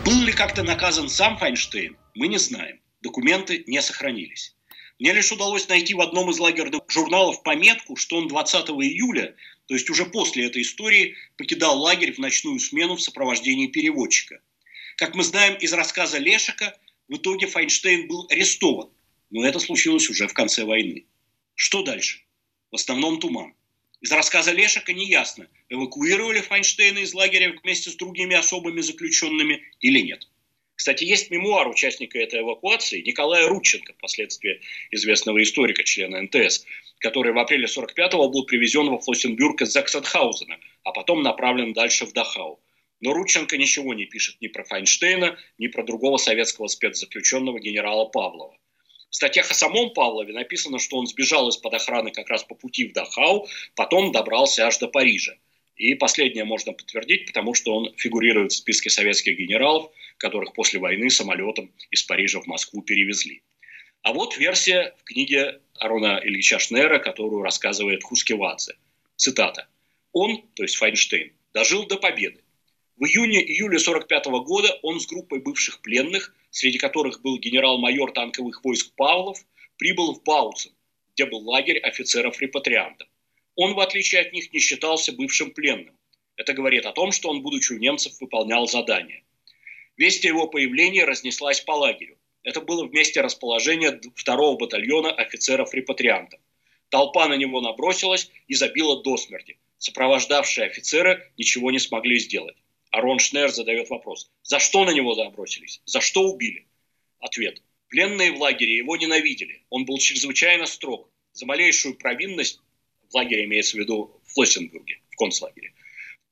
Был 0.06 0.22
ли 0.22 0.32
как-то 0.32 0.64
наказан 0.64 1.08
сам 1.10 1.38
Файнштейн, 1.38 1.96
мы 2.16 2.28
не 2.28 2.38
знаем. 2.38 2.80
Документы 3.02 3.64
не 3.68 3.82
сохранились. 3.82 4.56
Мне 4.98 5.14
лишь 5.14 5.32
удалось 5.32 5.70
найти 5.70 5.94
в 5.94 6.02
одном 6.02 6.30
из 6.30 6.40
лагерных 6.40 6.82
журналов 6.90 7.42
пометку, 7.44 7.96
что 7.96 8.18
он 8.18 8.28
20 8.28 8.70
июля, 8.70 9.36
то 9.68 9.74
есть 9.74 9.90
уже 9.90 10.06
после 10.06 10.48
этой 10.48 10.64
истории, 10.64 11.16
покидал 11.38 11.80
лагерь 11.80 12.14
в 12.14 12.18
ночную 12.18 12.60
смену 12.60 12.96
в 12.96 13.02
сопровождении 13.02 13.68
переводчика. 13.68 14.42
Как 14.98 15.16
мы 15.16 15.24
знаем 15.24 15.56
из 15.56 15.72
рассказа 15.72 16.18
Лешика, 16.18 16.78
в 17.08 17.16
итоге 17.16 17.48
Файнштейн 17.48 18.08
был 18.08 18.28
арестован, 18.30 18.90
но 19.30 19.46
это 19.46 19.60
случилось 19.60 20.10
уже 20.10 20.28
в 20.28 20.34
конце 20.34 20.66
войны. 20.66 21.06
Что 21.56 21.84
дальше? 21.84 22.22
В 22.72 22.76
основном 22.76 23.20
туман. 23.20 23.54
Из 24.02 24.12
рассказа 24.12 24.52
Лешика 24.52 24.94
неясно, 24.94 25.48
эвакуировали 25.68 26.40
Файнштейна 26.40 27.00
из 27.00 27.14
лагеря 27.14 27.52
вместе 27.62 27.90
с 27.90 27.96
другими 27.96 28.36
особыми 28.36 28.80
заключенными 28.80 29.62
или 29.82 30.00
нет. 30.00 30.28
Кстати, 30.76 31.04
есть 31.04 31.30
мемуар 31.30 31.68
участника 31.68 32.18
этой 32.18 32.40
эвакуации 32.40 33.02
Николая 33.02 33.48
Рудченко, 33.50 33.92
впоследствии 33.92 34.62
известного 34.92 35.44
историка, 35.44 35.84
члена 35.84 36.22
НТС, 36.22 36.66
который 37.00 37.34
в 37.34 37.38
апреле 37.38 37.66
45-го 37.66 38.30
был 38.30 38.46
привезен 38.46 38.90
во 38.90 38.98
Флоссенбюрг 39.00 39.62
из 39.64 39.74
Заксенхаузена, 39.74 40.58
а 40.84 40.92
потом 40.94 41.22
направлен 41.22 41.74
дальше 41.74 42.06
в 42.06 42.14
Дахау. 42.14 42.62
Но 43.02 43.12
Рудченко 43.12 43.58
ничего 43.58 43.94
не 43.94 44.06
пишет 44.06 44.40
ни 44.40 44.48
про 44.48 44.64
Файнштейна, 44.64 45.38
ни 45.58 45.68
про 45.68 45.84
другого 45.84 46.16
советского 46.16 46.68
спецзаключенного 46.68 47.60
генерала 47.60 48.06
Павлова. 48.06 48.58
В 49.10 49.16
статьях 49.16 49.50
о 49.50 49.56
самом 49.56 49.92
Павлове 49.92 50.34
написано, 50.34 50.80
что 50.80 50.98
он 50.98 51.08
сбежал 51.08 51.50
из-под 51.50 51.74
охраны 51.74 52.12
как 52.12 52.30
раз 52.30 52.44
по 52.44 52.56
пути 52.56 52.88
в 52.88 52.94
Дахау, 52.94 53.48
потом 53.76 54.12
добрался 54.12 54.68
аж 54.68 54.78
до 54.78 54.88
Парижа. 54.88 55.36
И 55.76 55.96
последнее 55.96 56.44
можно 56.44 56.74
подтвердить, 56.74 57.26
потому 57.26 57.54
что 57.54 57.74
он 57.74 57.94
фигурирует 57.96 58.52
в 58.52 58.56
списке 58.56 58.90
советских 58.90 59.38
генералов, 59.38 59.92
которых 60.18 60.54
после 60.54 60.80
войны 60.80 61.10
самолетом 61.10 61.72
из 61.90 62.04
Парижа 62.04 62.42
в 62.42 62.48
Москву 62.48 62.82
перевезли. 62.82 63.42
А 64.02 64.14
вот 64.14 64.38
версия 64.38 64.94
в 65.00 65.04
книге 65.06 65.62
Арона 65.80 66.20
Ильича 66.24 66.60
Шнера, 66.60 67.00
которую 67.00 67.42
рассказывает 67.42 68.04
Хускевадзе. 68.04 68.76
Цитата. 69.16 69.68
«Он, 70.12 70.44
то 70.56 70.64
есть 70.64 70.76
Файнштейн, 70.76 71.32
дожил 71.54 71.86
до 71.86 71.98
победы. 71.98 72.42
В 73.00 73.06
июне-июле 73.06 73.80
45 73.80 74.26
года 74.44 74.78
он 74.84 75.00
с 75.00 75.08
группой 75.08 75.40
бывших 75.40 75.80
пленных, 75.80 76.36
среди 76.52 76.78
которых 76.78 77.22
был 77.22 77.40
генерал-майор 77.40 78.12
танковых 78.12 78.62
войск 78.62 78.94
Павлов, 78.98 79.40
прибыл 79.78 80.14
в 80.14 80.22
Бауцен, 80.22 80.74
где 81.14 81.26
был 81.26 81.50
лагерь 81.50 81.80
офицеров-репатриантов. 81.80 83.08
Он, 83.56 83.74
в 83.74 83.80
отличие 83.80 84.20
от 84.20 84.34
них, 84.34 84.52
не 84.52 84.60
считался 84.60 85.14
бывшим 85.14 85.52
пленным. 85.52 85.96
Это 86.36 86.52
говорит 86.52 86.86
о 86.86 86.92
том, 86.92 87.14
что 87.14 87.30
он, 87.30 87.42
будучи 87.42 87.72
у 87.72 87.78
немцев, 87.78 88.20
выполнял 88.20 88.68
задания. 88.68 89.24
Весть 89.96 90.26
о 90.26 90.28
его 90.28 90.48
появлении 90.48 91.00
разнеслась 91.00 91.62
по 91.62 91.72
лагерю. 91.72 92.18
Это 92.44 92.60
было 92.60 92.86
в 92.86 92.92
месте 92.92 93.22
расположения 93.22 93.98
второго 94.14 94.58
батальона 94.58 95.10
офицеров-репатриантов. 95.14 96.42
Толпа 96.90 97.30
на 97.30 97.38
него 97.38 97.62
набросилась 97.62 98.30
и 98.50 98.56
забила 98.56 99.02
до 99.02 99.16
смерти. 99.16 99.58
Сопровождавшие 99.78 100.68
офицеры 100.68 101.32
ничего 101.38 101.72
не 101.72 101.80
смогли 101.80 102.20
сделать. 102.20 102.58
Арон 102.92 103.20
Шнер 103.20 103.50
задает 103.52 103.90
вопрос. 103.90 104.32
За 104.44 104.60
что 104.60 104.86
на 104.86 104.92
него 104.92 105.14
забросились? 105.14 105.82
За 105.86 106.02
что 106.02 106.24
убили? 106.24 106.68
Ответ. 107.20 107.62
Пленные 107.90 108.32
в 108.32 108.40
лагере 108.40 108.78
его 108.78 108.96
ненавидели. 108.98 109.64
Он 109.70 109.86
был 109.86 109.98
чрезвычайно 109.98 110.66
строг. 110.66 111.10
За 111.34 111.46
малейшую 111.46 111.96
провинность, 111.96 112.60
в 113.10 113.16
лагере 113.16 113.46
имеется 113.46 113.78
в 113.78 113.80
виду 113.80 114.20
в 114.26 114.34
Флоссенбурге, 114.34 115.00
в 115.12 115.16
концлагере, 115.16 115.74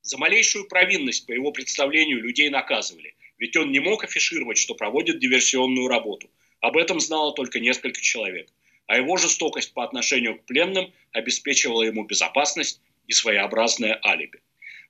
за 0.02 0.18
малейшую 0.18 0.68
провинность, 0.70 1.26
по 1.26 1.34
его 1.34 1.52
представлению, 1.52 2.22
людей 2.22 2.50
наказывали. 2.50 3.16
Ведь 3.38 3.58
он 3.58 3.72
не 3.72 3.80
мог 3.80 4.04
афишировать, 4.04 4.58
что 4.58 4.74
проводит 4.74 5.20
диверсионную 5.20 5.90
работу. 5.90 6.30
Об 6.62 6.78
этом 6.78 7.00
знало 7.00 7.34
только 7.34 7.60
несколько 7.60 8.00
человек. 8.02 8.48
А 8.86 8.96
его 8.96 9.18
жестокость 9.18 9.74
по 9.74 9.84
отношению 9.84 10.40
к 10.40 10.46
пленным 10.46 10.94
обеспечивала 11.12 11.84
ему 11.84 12.06
безопасность 12.06 12.82
и 13.06 13.12
своеобразное 13.12 14.00
алиби. 14.04 14.40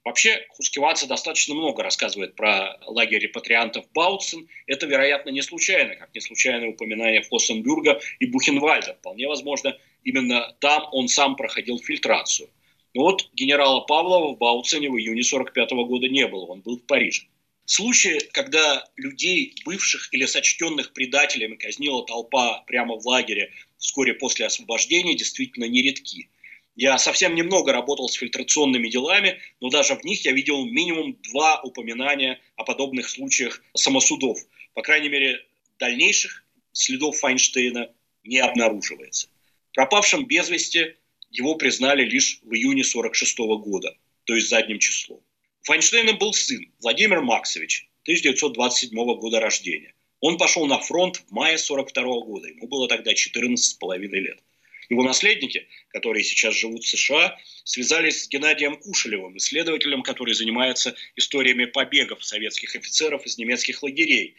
Вообще, 0.07 0.47
Хускивадзе 0.51 1.05
достаточно 1.05 1.53
много 1.53 1.83
рассказывает 1.83 2.33
про 2.33 2.77
лагерь 2.85 3.19
репатриантов 3.19 3.91
Баутсен. 3.93 4.47
Это, 4.65 4.85
вероятно, 4.85 5.31
не 5.31 5.41
случайно, 5.41 5.97
как 5.97 6.15
не 6.15 6.21
случайное 6.21 6.69
упоминание 6.69 7.23
Флоссенбюрга 7.23 7.99
и 8.19 8.25
Бухенвальда. 8.25 8.93
Вполне 8.93 9.27
возможно, 9.27 9.77
именно 10.05 10.55
там 10.61 10.87
он 10.93 11.09
сам 11.09 11.35
проходил 11.35 11.77
фильтрацию. 11.77 12.49
Но 12.93 13.01
вот 13.01 13.29
генерала 13.33 13.81
Павлова 13.81 14.33
в 14.33 14.37
Бауцене 14.37 14.89
в 14.89 14.97
июне 14.97 15.23
45 15.23 15.71
года 15.71 16.07
не 16.07 16.25
было, 16.25 16.45
он 16.45 16.61
был 16.61 16.77
в 16.77 16.85
Париже. 16.85 17.23
Случаи, 17.65 18.19
когда 18.31 18.85
людей, 18.95 19.55
бывших 19.65 20.13
или 20.13 20.25
сочтенных 20.25 20.93
предателями, 20.93 21.57
казнила 21.57 22.05
толпа 22.05 22.63
прямо 22.65 22.95
в 22.95 23.05
лагере 23.05 23.51
вскоре 23.77 24.13
после 24.13 24.45
освобождения, 24.45 25.15
действительно 25.15 25.65
нередки. 25.65 26.29
Я 26.77 26.99
совсем 26.99 27.33
немного 27.33 27.73
работал 27.73 28.07
с 28.07 28.13
фильтрационными 28.13 28.87
делами, 28.87 29.39
но 29.59 29.69
даже 29.69 29.95
в 29.95 30.03
них 30.03 30.23
я 30.25 30.31
видел 30.31 30.63
минимум 30.63 31.17
два 31.23 31.59
упоминания 31.63 32.39
о 32.55 32.63
подобных 32.63 33.09
случаях 33.09 33.63
самосудов. 33.73 34.37
По 34.75 34.83
крайней 34.83 35.09
мере, 35.09 35.43
дальнейших 35.79 36.45
следов 36.73 37.17
Файнштейна 37.17 37.91
не 38.23 38.37
обнаруживается. 38.37 39.27
Пропавшим 39.73 40.27
без 40.27 40.49
вести 40.49 40.97
его 41.31 41.55
признали 41.55 42.05
лишь 42.05 42.41
в 42.43 42.53
июне 42.53 42.83
1946 42.83 43.37
года, 43.65 43.97
то 44.25 44.35
есть 44.35 44.47
задним 44.47 44.77
числом. 44.77 45.19
Файнштейном 45.63 46.19
был 46.19 46.31
сын 46.33 46.71
Владимир 46.79 47.21
Максович, 47.21 47.89
1927 48.03 48.95
года 49.15 49.39
рождения. 49.39 49.95
Он 50.19 50.37
пошел 50.37 50.67
на 50.67 50.77
фронт 50.77 51.23
в 51.27 51.31
мае 51.31 51.55
1942 51.55 52.03
года, 52.21 52.47
ему 52.49 52.67
было 52.67 52.87
тогда 52.87 53.13
14,5 53.13 53.97
лет. 53.97 54.43
Его 54.89 55.03
наследники, 55.03 55.67
которые 55.89 56.23
сейчас 56.23 56.55
живут 56.55 56.83
в 56.83 56.87
США, 56.87 57.37
связались 57.63 58.23
с 58.23 58.27
Геннадием 58.29 58.77
Кушелевым, 58.77 59.37
исследователем, 59.37 60.01
который 60.01 60.33
занимается 60.33 60.95
историями 61.15 61.65
побегов 61.65 62.23
советских 62.23 62.75
офицеров 62.75 63.25
из 63.25 63.37
немецких 63.37 63.83
лагерей, 63.83 64.35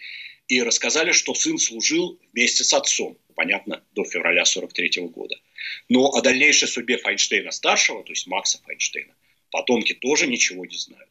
и 0.49 0.63
рассказали, 0.63 1.13
что 1.13 1.35
сын 1.35 1.59
служил 1.59 2.19
вместе 2.33 2.65
с 2.65 2.73
отцом, 2.73 3.19
понятно, 3.35 3.85
до 3.95 4.05
февраля 4.05 4.47
43 4.47 5.03
года. 5.09 5.39
Но 5.91 6.07
о 6.07 6.23
дальнейшей 6.23 6.69
судьбе 6.69 6.97
Файнштейна-старшего, 6.97 8.03
то 8.03 8.13
есть 8.13 8.27
Макса 8.27 8.59
Файнштейна, 8.65 9.15
потомки 9.51 9.93
тоже 9.93 10.27
ничего 10.27 10.65
не 10.65 10.77
знают. 10.77 11.11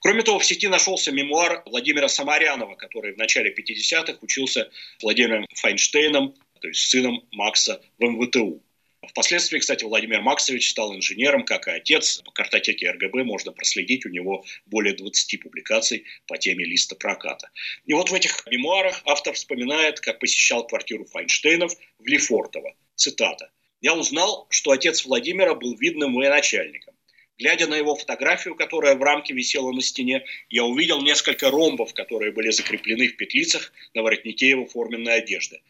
Кроме 0.00 0.22
того, 0.22 0.38
в 0.38 0.44
сети 0.44 0.68
нашелся 0.68 1.12
мемуар 1.12 1.62
Владимира 1.64 2.08
Самарянова, 2.08 2.74
который 2.74 3.14
в 3.14 3.16
начале 3.16 3.54
50-х 3.54 4.18
учился 4.20 4.70
Владимиром 5.00 5.46
Файнштейном, 5.54 6.34
то 6.60 6.68
есть 6.68 6.88
сыном 6.90 7.26
Макса 7.32 7.82
в 7.98 8.04
МВТУ. 8.04 8.62
Впоследствии, 9.08 9.58
кстати, 9.58 9.84
Владимир 9.84 10.20
Максович 10.20 10.70
стал 10.70 10.94
инженером, 10.94 11.44
как 11.44 11.68
и 11.68 11.72
отец. 11.72 12.22
По 12.24 12.30
картотеке 12.30 12.90
РГБ 12.90 13.24
можно 13.24 13.52
проследить 13.52 14.06
у 14.06 14.08
него 14.08 14.44
более 14.66 14.94
20 14.94 15.40
публикаций 15.40 16.04
по 16.26 16.38
теме 16.38 16.64
листа 16.64 16.94
проката. 16.96 17.50
И 17.86 17.92
вот 17.94 18.10
в 18.10 18.14
этих 18.14 18.46
мемуарах 18.50 19.02
автор 19.04 19.34
вспоминает, 19.34 20.00
как 20.00 20.18
посещал 20.18 20.66
квартиру 20.66 21.04
Файнштейнов 21.06 21.74
в 21.98 22.06
Лефортово. 22.06 22.74
Цитата. 22.94 23.50
«Я 23.80 23.94
узнал, 23.94 24.46
что 24.50 24.70
отец 24.70 25.04
Владимира 25.04 25.54
был 25.54 25.76
видным 25.76 26.14
военачальником. 26.14 26.94
Глядя 27.36 27.66
на 27.66 27.74
его 27.74 27.96
фотографию, 27.96 28.54
которая 28.54 28.94
в 28.94 29.02
рамке 29.02 29.34
висела 29.34 29.72
на 29.72 29.82
стене, 29.82 30.24
я 30.50 30.64
увидел 30.64 31.02
несколько 31.02 31.50
ромбов, 31.50 31.92
которые 31.92 32.30
были 32.30 32.50
закреплены 32.50 33.08
в 33.08 33.16
петлицах 33.16 33.72
на 33.92 34.02
воротнике 34.02 34.50
его 34.50 34.66
форменной 34.66 35.16
одежды. 35.16 35.60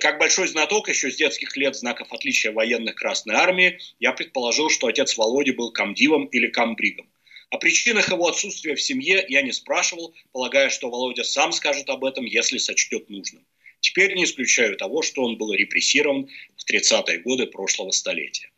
Как 0.00 0.18
большой 0.18 0.48
знаток 0.48 0.88
еще 0.88 1.10
с 1.10 1.16
детских 1.16 1.56
лет 1.56 1.76
знаков 1.76 2.12
отличия 2.12 2.52
военных 2.52 2.96
Красной 2.96 3.36
Армии, 3.36 3.78
я 4.00 4.12
предположил, 4.12 4.68
что 4.68 4.88
отец 4.88 5.16
Володи 5.16 5.52
был 5.52 5.70
комдивом 5.70 6.26
или 6.26 6.48
комбригом. 6.48 7.08
О 7.50 7.58
причинах 7.58 8.10
его 8.10 8.26
отсутствия 8.26 8.74
в 8.74 8.82
семье 8.82 9.24
я 9.28 9.42
не 9.42 9.52
спрашивал, 9.52 10.12
полагая, 10.32 10.70
что 10.70 10.90
Володя 10.90 11.22
сам 11.22 11.52
скажет 11.52 11.88
об 11.88 12.04
этом, 12.04 12.24
если 12.24 12.58
сочтет 12.58 13.08
нужным. 13.08 13.46
теперь 13.80 14.14
не 14.14 14.24
исключаю 14.24 14.76
того, 14.76 15.02
что 15.02 15.22
он 15.22 15.36
был 15.36 15.52
репрессирован 15.52 16.28
в 16.56 16.70
30-е 16.70 17.18
годы 17.18 17.46
прошлого 17.46 17.90
столетия. 17.92 18.50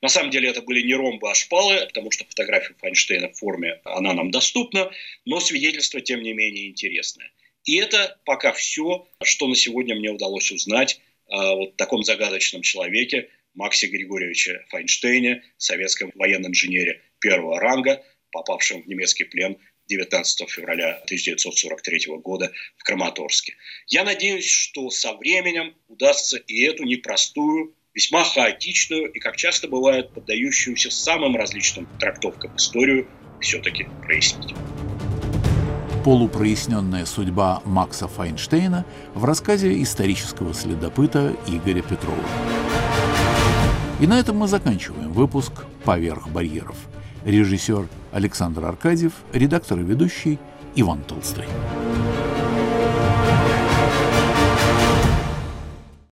На 0.00 0.08
самом 0.08 0.30
деле 0.30 0.50
это 0.50 0.62
были 0.62 0.82
не 0.82 0.94
ромбы, 0.94 1.28
а 1.30 1.34
шпалы, 1.34 1.84
потому 1.86 2.10
что 2.12 2.24
фотография 2.24 2.74
Файнштейна 2.78 3.30
в 3.30 3.36
форме, 3.36 3.80
она 3.84 4.12
нам 4.12 4.30
доступна, 4.30 4.92
но 5.24 5.40
свидетельство, 5.40 6.00
тем 6.00 6.22
не 6.22 6.34
менее, 6.34 6.68
интересное. 6.68 7.32
И 7.68 7.76
это 7.76 8.18
пока 8.24 8.54
все, 8.54 9.06
что 9.22 9.46
на 9.46 9.54
сегодня 9.54 9.94
мне 9.94 10.08
удалось 10.08 10.50
узнать 10.50 11.02
о 11.26 11.54
вот 11.54 11.76
таком 11.76 12.02
загадочном 12.02 12.62
человеке, 12.62 13.28
Максе 13.52 13.88
Григорьевиче 13.88 14.64
Файнштейне, 14.70 15.42
советском 15.58 16.10
военном 16.14 16.52
инженере 16.52 17.02
первого 17.18 17.60
ранга, 17.60 18.02
попавшем 18.32 18.82
в 18.82 18.86
немецкий 18.86 19.24
плен 19.24 19.58
19 19.86 20.48
февраля 20.48 20.94
1943 21.04 22.16
года 22.22 22.50
в 22.78 22.84
Краматорске. 22.84 23.54
Я 23.86 24.02
надеюсь, 24.02 24.48
что 24.48 24.88
со 24.88 25.12
временем 25.12 25.76
удастся 25.88 26.38
и 26.38 26.62
эту 26.62 26.84
непростую, 26.84 27.76
весьма 27.92 28.24
хаотичную 28.24 29.12
и, 29.12 29.18
как 29.18 29.36
часто 29.36 29.68
бывает, 29.68 30.14
поддающуюся 30.14 30.90
самым 30.90 31.36
различным 31.36 31.86
трактовкам 31.98 32.56
историю 32.56 33.10
все-таки 33.42 33.88
прояснить. 34.06 34.54
Полупроясненная 36.08 37.04
судьба 37.04 37.60
Макса 37.66 38.08
Файнштейна 38.08 38.86
в 39.12 39.26
рассказе 39.26 39.82
исторического 39.82 40.54
следопыта 40.54 41.36
Игоря 41.46 41.82
Петрова. 41.82 42.24
И 44.00 44.06
на 44.06 44.18
этом 44.18 44.38
мы 44.38 44.48
заканчиваем 44.48 45.12
выпуск 45.12 45.52
«Поверх 45.84 46.28
барьеров». 46.28 46.76
Режиссер 47.26 47.88
Александр 48.10 48.64
Аркадьев, 48.64 49.12
редактор 49.34 49.80
и 49.80 49.82
ведущий 49.82 50.38
Иван 50.76 51.02
Толстой. 51.02 51.44